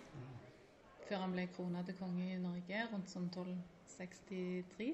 Før 1.06 1.22
han 1.22 1.34
ble 1.36 1.46
krona 1.54 1.84
til 1.86 1.96
konge 1.98 2.24
i 2.34 2.40
Norge 2.42 2.82
rundt 2.90 3.10
sånn 3.12 3.28
1263. 3.30 4.88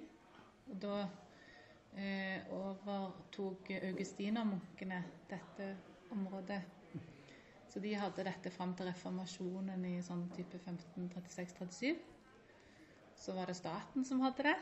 Og 0.68 0.77
da 0.83 0.98
eh, 1.96 2.44
overtok 2.53 3.72
augustinermunkene 3.79 5.01
dette 5.31 5.70
området. 6.12 6.61
Så 7.72 7.81
de 7.81 7.94
hadde 7.96 8.27
dette 8.29 8.53
fram 8.53 8.75
til 8.77 8.90
reformasjonen 8.90 9.85
i 9.88 9.94
sånn 10.05 10.27
type 10.37 10.61
1536-37. 10.61 11.94
Så 13.16 13.33
var 13.37 13.48
det 13.48 13.57
staten 13.57 14.05
som 14.05 14.20
hadde 14.20 14.51
det 14.51 14.57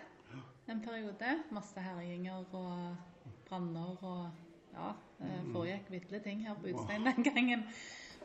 en 0.70 0.82
periode. 0.84 1.32
Masse 1.50 1.82
herjinger 1.82 2.44
og 2.54 3.34
branner 3.48 4.04
og 4.06 4.28
ja, 4.76 4.92
eh, 5.24 5.40
foregikk 5.50 5.90
ville 5.90 6.22
ting 6.22 6.46
her 6.46 6.54
på 6.54 6.70
Utstein 6.70 7.08
den 7.10 7.26
gangen. 7.26 7.66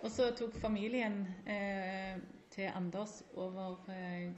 Og 0.03 0.11
så 0.13 0.29
tok 0.37 0.53
familien 0.61 1.23
eh, 1.49 2.19
til 2.55 2.69
Anders 2.73 3.19
over 3.33 3.89
eh, 3.91 4.31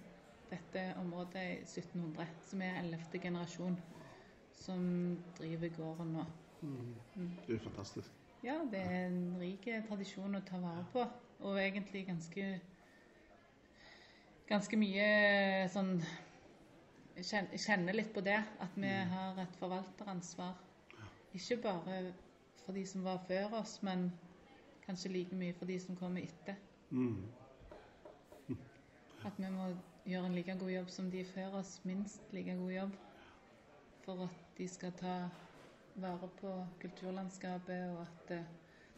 dette 0.50 0.84
området 0.98 1.44
i 1.44 1.62
1700, 1.62 2.28
som 2.42 2.62
er 2.66 2.80
11. 2.82 3.20
generasjon 3.22 3.78
som 4.58 4.84
driver 5.38 5.70
gården 5.76 6.14
nå. 6.18 6.24
Det 6.62 7.50
er 7.50 7.54
jo 7.54 7.60
fantastisk. 7.68 8.14
Ja, 8.44 8.56
det 8.72 8.80
er 8.80 9.08
en 9.08 9.36
rik 9.42 9.68
tradisjon 9.88 10.36
å 10.38 10.42
ta 10.46 10.58
vare 10.62 10.86
på, 10.94 11.06
og 11.46 11.60
egentlig 11.62 12.06
ganske 12.08 12.48
Ganske 14.48 14.78
mye 14.80 15.68
sånn 15.68 15.98
kjen- 17.20 17.50
kjenner 17.60 17.98
litt 17.98 18.14
på 18.16 18.22
det, 18.24 18.38
at 18.64 18.78
vi 18.80 18.88
har 18.88 19.42
et 19.44 19.58
forvalteransvar. 19.60 20.54
Ikke 21.36 21.58
bare 21.66 22.14
for 22.64 22.72
de 22.78 22.86
som 22.88 23.04
var 23.04 23.20
før 23.28 23.58
oss, 23.60 23.82
men 23.84 24.06
kanskje 24.86 25.12
like 25.12 25.36
mye 25.36 25.54
for 25.54 25.68
de 25.68 25.76
som 25.84 25.98
kommer 26.00 26.24
etter. 26.24 26.56
Mm. 26.92 27.26
At 29.26 29.38
vi 29.38 29.50
må 29.50 29.72
gjøre 30.06 30.30
en 30.30 30.36
like 30.36 30.56
god 30.60 30.72
jobb 30.72 30.90
som 30.94 31.10
de 31.12 31.24
før 31.26 31.60
oss, 31.60 31.80
minst 31.86 32.34
like 32.34 32.56
god 32.56 32.72
jobb. 32.72 32.96
For 34.06 34.24
at 34.24 34.58
de 34.58 34.68
skal 34.68 34.94
ta 35.00 35.18
vare 35.96 36.30
på 36.42 36.54
kulturlandskapet, 36.82 37.90
og 37.90 38.02
at 38.02 38.30
det, 38.30 38.46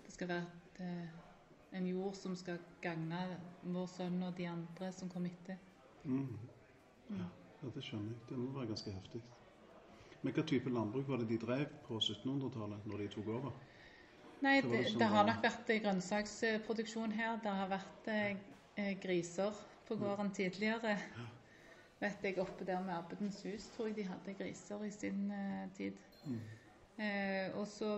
det 0.05 0.13
skal 0.13 0.27
være 0.27 0.43
et, 0.43 0.81
eh, 0.85 1.79
en 1.79 1.87
jord 1.87 2.13
som 2.13 2.35
skal 2.35 2.59
gagne 2.81 3.23
vår 3.63 3.87
sønn 3.87 4.23
og 4.23 4.37
de 4.37 4.47
andre 4.49 4.91
som 4.93 5.09
kommer 5.09 5.31
etter. 5.31 5.57
Mm. 6.03 6.37
Ja, 7.09 7.71
det 7.75 7.83
skjønner 7.83 8.13
jeg. 8.13 8.21
Det 8.29 8.37
må 8.37 8.51
være 8.59 8.71
ganske 8.73 8.91
heftig. 8.91 9.23
Men 10.21 10.35
hva 10.35 10.43
type 10.43 10.71
landbruk 10.73 11.07
var 11.07 11.21
det 11.21 11.29
de 11.29 11.39
drev 11.39 11.65
på 11.87 11.99
1700-tallet, 11.99 12.85
når 12.85 13.03
de 13.03 13.07
tok 13.15 13.27
over? 13.37 13.55
Nei, 14.43 14.59
det, 14.63 14.71
det 14.71 14.99
det 14.99 15.07
har 15.11 15.27
nok 15.27 15.41
vært 15.43 15.71
eh, 15.71 15.81
grønnsaksproduksjon 15.83 17.15
her. 17.15 17.39
Det 17.43 17.55
har 17.61 17.71
vært 17.71 18.11
eh, 18.11 18.37
eh, 18.79 18.93
griser 19.03 19.55
på 19.89 19.97
gården 19.99 20.31
tidligere. 20.37 20.95
Vet 21.99 22.23
jeg, 22.23 22.37
Oppe 22.39 22.65
der 22.65 22.79
med 22.85 22.95
Abbedens 22.95 23.41
hus 23.43 23.67
tror 23.73 23.89
jeg 23.89 23.97
de 23.97 24.07
hadde 24.07 24.37
griser 24.39 24.85
i 24.87 24.91
sin 24.95 25.27
uh, 25.33 25.65
tid. 25.75 25.97
Eh, 26.99 27.57
og 27.57 27.67
så 27.67 27.97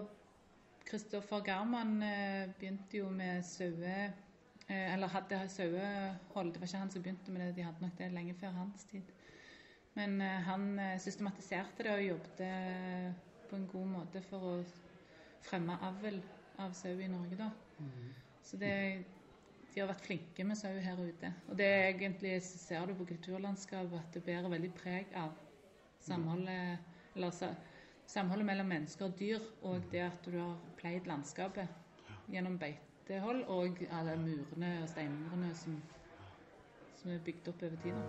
Kristoffer 0.86 1.39
Garman 1.45 2.01
eh, 2.04 2.49
begynte 2.58 2.97
jo 2.97 3.10
med 3.10 3.43
saue... 3.43 4.12
Eh, 4.71 4.93
eller 4.93 5.08
hadde 5.08 5.49
sauehold. 5.49 6.54
Det 6.54 6.62
var 6.62 6.67
ikke 6.67 6.77
han 6.77 6.91
som 6.91 7.04
begynte 7.04 7.32
med 7.32 7.41
det, 7.41 7.56
de 7.56 7.63
hadde 7.65 7.84
nok 7.84 7.97
det 7.97 8.12
lenge 8.12 8.36
før 8.39 8.54
hans 8.56 8.84
tid. 8.84 9.10
Men 9.93 10.21
eh, 10.21 10.41
han 10.47 10.80
eh, 10.80 10.99
systematiserte 10.99 11.84
det 11.84 11.95
og 11.95 12.06
jobbet 12.06 13.15
på 13.49 13.56
en 13.56 13.67
god 13.67 13.89
måte 13.97 14.21
for 14.30 14.47
å 14.47 14.54
fremme 15.43 15.75
avl 15.84 16.21
av 16.62 16.75
sau 16.77 16.93
i 16.93 17.10
Norge, 17.12 17.36
da. 17.39 17.49
Så 18.43 18.58
det, 18.62 18.71
de 19.74 19.80
har 19.80 19.88
vært 19.88 20.02
flinke 20.06 20.44
med 20.44 20.56
sau 20.60 20.72
her 20.84 21.00
ute. 21.00 21.34
Og 21.50 21.58
det 21.58 21.66
er 21.66 21.88
egentlig 21.94 22.42
så 22.44 22.58
ser 22.58 22.86
du 22.86 22.94
på 23.00 23.06
kulturlandskapet 23.14 24.00
at 24.00 24.14
det 24.14 24.24
bærer 24.24 24.50
veldig 24.52 24.72
preg 24.74 25.06
av 25.16 25.32
samholdet, 26.02 26.78
eller 27.16 27.32
sa- 27.32 27.56
samholdet 28.08 28.46
mellom 28.46 28.66
mennesker 28.68 29.06
og 29.06 29.20
dyr, 29.20 29.40
og 29.64 29.82
det 29.92 30.00
at 30.10 30.26
du 30.26 30.40
har 30.40 30.58
pleid 30.78 31.08
landskapet 31.08 31.68
gjennom 32.32 32.58
beitehold 32.60 33.44
og 33.48 33.78
alle 33.92 34.18
murene 34.18 34.74
og 34.84 34.90
steinmurene 34.90 35.54
som, 35.56 35.82
som 37.02 37.12
er 37.12 37.20
bygd 37.26 37.48
opp 37.54 37.64
over 37.64 37.76
tid. 37.84 37.92
da. 37.92 38.02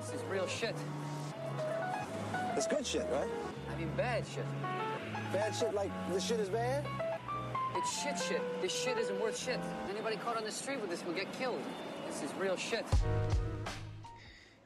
This 0.00 0.12
is 0.14 0.22
real 0.30 0.46
shit. 0.48 0.76
It's 2.56 2.66
good 2.68 2.84
shit, 2.86 3.02
right? 3.10 3.30
I 3.74 3.78
mean, 3.78 3.90
bad 3.96 4.24
shit. 4.26 4.44
Bad 5.32 5.54
shit 5.54 5.74
like 5.74 5.90
the 6.12 6.20
shit 6.20 6.40
is 6.40 6.48
bad? 6.48 7.07
It's 7.78 8.02
shit 8.02 8.18
shit. 8.18 8.42
This 8.60 8.72
shit 8.72 8.98
isn't 8.98 9.20
worth 9.20 9.38
shit. 9.38 9.60
Anybody 9.88 10.16
caught 10.16 10.36
on 10.36 10.42
the 10.42 10.50
street 10.50 10.80
with 10.80 10.90
this 10.90 11.04
will 11.06 11.14
get 11.14 11.32
killed. 11.38 11.62
This 12.08 12.22
is 12.22 12.30
real 12.40 12.56
shit. 12.56 12.86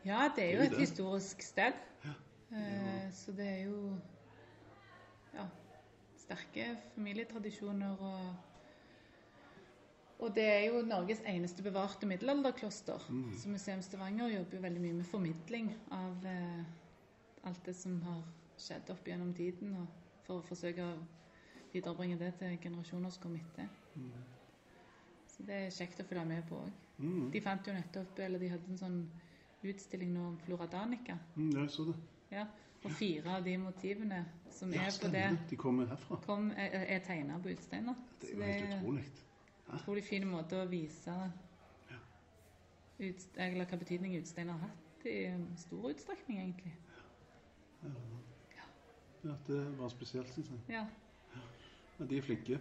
Ja, 0.04 0.30
det 0.36 0.44
er 0.44 0.56
jo 0.56 0.62
et 0.62 0.78
historisk 0.78 1.42
sted. 1.42 1.72
Eh, 2.52 3.12
så 3.12 3.32
det 3.32 3.48
er 3.48 3.62
jo 3.64 3.98
ja, 5.34 5.44
sterke 6.16 6.78
familietradisjoner 6.94 7.96
og 8.00 8.34
Og 10.18 10.34
det 10.34 10.44
er 10.44 10.64
jo 10.64 10.82
Norges 10.82 11.20
eneste 11.26 11.62
bevarte 11.62 12.06
middelalderkloster. 12.06 12.98
Så 13.38 13.48
Museum 13.48 13.82
Stavanger 13.82 14.28
jobber 14.28 14.56
jo 14.56 14.62
veldig 14.62 14.80
mye 14.80 14.92
med 14.92 15.04
formidling 15.04 15.76
av 15.90 16.26
eh, 16.26 16.64
alt 17.44 17.66
det 17.66 17.76
som 17.76 18.02
har 18.02 18.22
skjedd 18.56 18.90
opp 18.90 19.08
gjennom 19.08 19.34
tiden, 19.34 19.76
og 19.76 19.86
for 20.22 20.38
å 20.38 20.46
forsøke 20.46 20.86
å 20.86 20.94
viderebringe 21.72 22.18
det 22.20 22.34
til 22.38 22.58
generasjoner 22.60 23.10
som 23.10 23.22
kommer 23.22 23.42
etter. 23.42 23.68
Så 25.32 25.44
det 25.48 25.58
er 25.66 25.74
kjekt 25.74 26.00
å 26.02 26.06
følge 26.08 26.24
med 26.28 26.42
på 26.48 26.58
òg. 26.60 26.72
Mm. 26.98 27.30
De 27.32 27.40
fant 27.42 27.66
jo 27.68 27.74
nettopp, 27.74 28.18
eller 28.18 28.42
de 28.42 28.50
hadde 28.52 28.70
en 28.70 28.80
sånn 28.80 28.98
utstilling 29.62 30.12
nå 30.12 30.26
om 30.32 30.36
Flora 30.42 30.66
Danica. 30.70 31.16
Mm, 31.36 31.50
ja, 31.54 31.64
jeg 31.64 31.70
så 31.70 31.86
det. 31.88 31.96
Ja. 32.32 32.46
Og 32.82 32.90
fire 32.98 33.36
av 33.36 33.44
de 33.46 33.56
motivene 33.62 34.24
som 34.50 34.72
Ja, 34.74 34.86
er 34.90 34.96
på 35.00 35.08
det. 35.12 35.24
De 35.50 35.56
kommer 35.56 35.86
herfra. 35.86 36.18
kom, 36.26 36.50
er, 36.50 36.74
er 36.96 36.98
tegna 37.06 37.38
på 37.38 37.52
utsteiner. 37.54 37.94
Det 38.20 38.32
er 38.32 38.36
jo 38.36 38.42
helt 38.42 38.74
utrolig. 38.74 39.04
utrolig 39.72 40.04
fin 40.04 40.26
måte 40.28 40.58
å 40.58 40.66
vise 40.70 41.14
ut, 43.02 43.26
eller 43.36 43.66
hva 43.66 43.78
betydning 43.78 44.16
utsteiner 44.18 44.58
har 44.58 44.68
hatt 44.68 45.06
i 45.06 45.16
stor 45.58 45.90
utstrekning, 45.90 46.40
egentlig. 46.40 46.74
Ja, 49.22 49.36
det 49.46 49.78
var 49.78 49.88
spesielt, 49.88 50.28
syns 50.34 50.50
jeg. 50.50 50.60
Ja. 50.68 50.86
Ja, 51.98 52.04
de 52.08 52.16
er 52.18 52.22
flinke. 52.26 52.58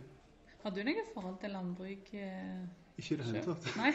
Har 0.64 0.72
du 0.76 0.84
noe 0.84 1.04
forhold 1.14 1.40
til 1.42 1.50
landbruk? 1.56 2.14
eh, 2.14 2.66
Ikke 2.98 3.16
i 3.16 3.18
det 3.18 3.26
hele 3.26 3.42
tatt. 3.46 3.70
Nei? 3.78 3.94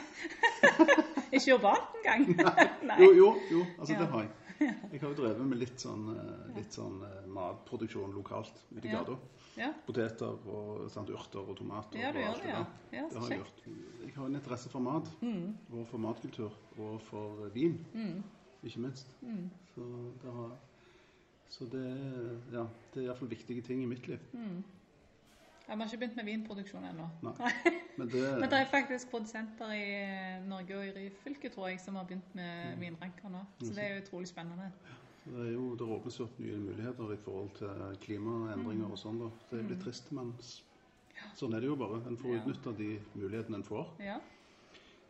Ikke 1.37 1.55
urbant 1.55 1.95
engang? 2.01 2.27
Nei. 2.91 2.99
Jo, 3.03 3.13
jo, 3.15 3.29
jo. 3.53 3.63
Altså, 3.79 3.95
Ja. 3.95 4.01
det 4.01 4.09
har 4.11 4.21
jeg. 4.27 4.31
Jeg 4.59 5.01
har 5.03 5.09
jo 5.11 5.15
drevet 5.19 5.47
med 5.47 5.59
litt 5.61 5.83
sånn, 5.83 6.05
eh, 6.17 6.55
litt 6.57 6.73
sånn 6.73 7.03
eh, 7.05 7.27
matproduksjon 7.29 8.15
lokalt 8.17 8.63
ute 8.73 8.87
i 8.89 8.91
Ja. 8.91 9.03
gata. 9.03 9.19
Ja. 9.57 9.69
Poteter 9.87 10.33
og 10.49 10.91
sant, 10.93 11.09
urter 11.13 11.41
og 11.49 11.57
tomater. 11.57 11.99
ja, 12.01 12.11
du 12.13 12.19
gjør 12.19 12.41
det, 12.43 12.49
ja. 12.49 12.63
ja 12.93 13.05
Det 13.09 13.21
har 13.21 13.29
jeg 13.31 13.39
gjort. 13.41 13.61
Jeg 14.07 14.15
har 14.17 14.27
en 14.27 14.35
interesse 14.35 14.69
for 14.73 14.81
mat, 14.81 15.09
Mm. 15.23 15.55
og 15.73 15.87
for 15.89 15.99
matkultur, 15.99 16.53
og 16.79 17.01
for 17.03 17.49
vin, 17.55 17.79
Mm. 17.95 18.23
ikke 18.65 18.81
minst. 18.81 19.07
Mm. 19.23 19.51
Så 19.75 19.81
det, 20.23 20.33
har, 20.33 20.51
så 21.49 21.65
det, 21.71 21.85
ja, 22.53 22.67
det 22.95 23.03
er 23.03 23.07
iallfall 23.11 23.29
viktige 23.29 23.63
ting 23.63 23.83
i 23.83 23.87
mitt 23.87 24.07
liv. 24.09 24.19
Mm. 24.33 24.63
Vi 25.67 25.73
har 25.75 25.85
ikke 25.89 25.99
begynt 25.99 26.17
med 26.17 26.25
vinproduksjon 26.25 26.85
ennå. 26.85 27.07
Men 27.23 27.33
det, 28.09 28.21
Men 28.41 28.51
det 28.51 28.59
er 28.61 28.69
faktisk 28.71 29.11
produsenter 29.11 29.73
i 29.75 29.87
eh, 29.99 30.45
Norge 30.47 30.77
og 30.79 30.85
i 30.87 30.93
Ryfylke, 30.95 31.49
tror 31.51 31.69
jeg, 31.69 31.81
som 31.83 31.97
har 31.99 32.05
begynt 32.07 32.35
med 32.39 32.77
vinranker 32.79 33.29
nå. 33.33 33.41
Så 33.65 33.73
det 33.75 33.83
er 33.85 33.95
jo 33.97 34.05
utrolig 34.05 34.29
spennende. 34.31 34.71
det 35.25 35.41
er 35.49 35.53
jo, 35.57 35.75
det 35.75 35.89
åpnes 35.97 36.19
jo 36.21 36.25
opp 36.29 36.39
nye 36.39 36.57
muligheter 36.69 37.13
i 37.13 37.19
forhold 37.25 37.51
til 37.59 37.99
klimaendringer 38.05 38.87
og 38.95 38.99
sånn. 39.03 39.19
da. 39.25 39.31
Det 39.51 39.65
blir 39.67 39.77
jo 39.77 39.83
trist, 39.83 40.13
men 40.15 40.33
sånn 41.35 41.57
er 41.57 41.61
det 41.61 41.73
jo 41.73 41.77
bare. 41.83 41.99
En 42.07 42.17
får 42.21 42.35
Ja. 42.37 42.41
utnytta 42.45 42.77
de 42.79 42.91
mulighetene 43.19 43.57
en 43.57 43.65
får. 43.67 43.87
Ja. 44.07 44.21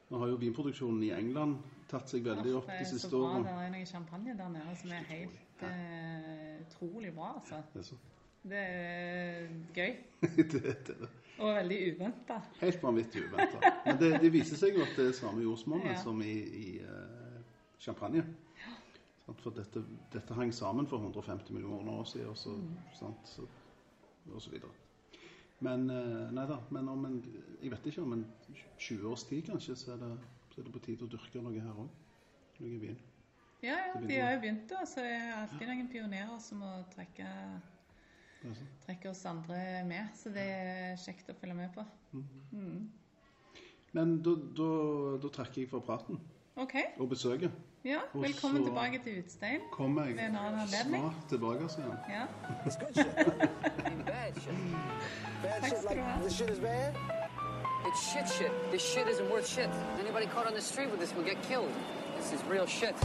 Nå 0.09 0.19
har 0.23 0.29
jo 0.33 0.37
vinproduksjonen 0.40 1.03
i 1.03 1.11
England 1.11 1.59
tatt 1.90 2.09
seg 2.09 2.25
veldig 2.25 2.57
opp 2.62 2.66
de 2.71 2.85
siste 2.87 3.11
årene. 3.11 3.11
det 3.11 3.11
er 3.11 3.11
så 3.11 3.19
bra. 3.21 3.29
årene. 3.29 3.45
Det 3.45 3.66
er 3.66 3.73
noe 3.77 3.87
champagne 3.92 4.37
der 4.38 4.49
nede 4.57 4.77
som 4.81 4.92
er 4.92 5.09
helt 5.12 5.62
eh, 5.66 6.61
utrolig 6.64 7.12
bra, 7.14 7.33
altså. 7.40 7.61
Det 7.75 7.81
er 7.81 7.88
så- 7.92 8.05
Det 8.46 8.59
er 8.62 9.46
gøy. 9.74 9.94
det, 10.37 10.46
det 10.52 10.74
det. 10.88 11.09
Og 11.38 11.50
veldig 11.52 11.78
uventa. 11.92 12.38
Helt 12.62 12.82
vanvittig 12.82 13.24
uventa. 13.26 13.72
Men 13.85 13.98
det, 14.00 14.11
det 14.22 14.30
viser 14.32 14.56
seg 14.61 14.78
jo 14.78 14.85
at 14.87 14.94
det 14.96 15.09
er 15.11 15.16
samme 15.18 15.42
jordsmonnet 15.44 15.90
Ja. 15.92 15.96
som 16.00 16.22
i, 16.24 16.32
i 16.61 16.66
uh, 16.80 17.40
Champagne. 17.82 18.22
Ja. 18.62 19.35
For 19.42 19.50
dette, 19.52 19.82
dette 20.14 20.35
hang 20.38 20.54
sammen 20.54 20.87
for 20.88 21.02
150 21.02 21.50
millioner 21.52 21.92
år 21.98 22.04
siden, 22.09 22.30
og 22.32 22.38
så, 22.38 22.54
Mm. 22.56 22.78
Så, 23.26 23.42
og 24.32 24.42
så 24.42 24.50
videre. 24.50 24.70
Men 25.61 25.90
uh, 25.90 26.30
nei 26.37 26.46
da, 26.48 26.56
men 26.70 26.88
om 26.88 27.04
en 27.09 27.18
Jeg 27.62 27.70
vet 27.72 27.87
ikke, 27.90 28.02
om 28.02 28.12
en 28.12 28.24
20 28.78 29.06
års 29.11 29.24
tid 29.28 29.42
kanskje, 29.50 29.76
så 29.76 29.92
er 29.92 29.96
det, 29.96 30.14
så 30.54 30.61
er 30.61 30.64
det 30.64 30.72
på 30.72 30.82
tide 30.87 31.04
å 31.04 31.11
dyrke 31.12 31.42
noe 31.42 31.61
her 31.61 31.78
òg. 31.85 31.88
Noe 32.61 32.80
byen. 32.80 32.98
Ja, 33.64 33.76
ja, 33.90 34.00
de 34.00 34.18
har 34.20 34.35
jo 34.37 34.40
begynt, 34.40 34.66
da. 34.70 34.85
Så 34.87 35.00
det 35.04 35.12
er 35.16 35.32
alltid 35.42 35.68
noen 35.68 35.88
pionerer 35.92 36.38
som 36.44 36.61
må 36.64 36.72
trekke, 36.94 37.28
Det 38.42 38.51
er 38.51 38.55
sånn. 38.59 38.72
trekke 38.87 39.11
oss 39.11 39.25
andre 39.27 39.61
med. 39.88 40.09
Så 40.14 40.31
det 40.35 40.44
er 40.44 40.96
kjekt 41.03 41.31
å 41.33 41.37
følge 41.40 41.57
med 41.59 41.72
på. 41.75 41.85
Mm. 42.53 42.90
Men 43.96 44.18
da, 44.22 44.35
da, 44.59 44.70
da 45.22 45.31
takker 45.33 45.62
jeg 45.62 45.70
for 45.70 45.81
praten 45.81 46.20
okay. 46.61 46.92
og 47.01 47.09
besøket. 47.14 47.51
Ja, 47.87 48.01
Og 48.14 48.22
velkommen 48.25 48.64
tilbake 48.66 48.99
til 49.05 49.20
Utstein. 49.22 49.61
Kommer 49.72 50.09
jeg 50.09 50.16
Ved 50.16 50.25
en 50.25 50.37
annen 50.37 50.61
anledning. 50.61 51.03
snart 51.03 51.29
tilbake 51.29 51.68
igjen. 51.79 51.92
Ja. 52.11 52.27
Like 55.62 56.31
shit 56.31 56.51
is 56.51 56.59
bad? 56.59 56.96
It's 57.87 58.12
shit 58.12 58.29
shit. 58.29 58.51
This 58.72 58.83
shit 58.83 59.07
isn't 59.07 59.31
worth 59.31 59.46
shit. 59.46 59.70
Anybody 60.01 60.27
caught 60.27 60.46
on 60.46 60.55
the 60.55 60.61
street 60.61 60.90
with 60.90 60.99
this 60.99 61.14
will 61.14 61.25
get 61.25 61.40
killed. 61.42 61.70
This 62.18 62.33
is 62.33 62.40
real 62.51 62.66
shit. 62.66 62.96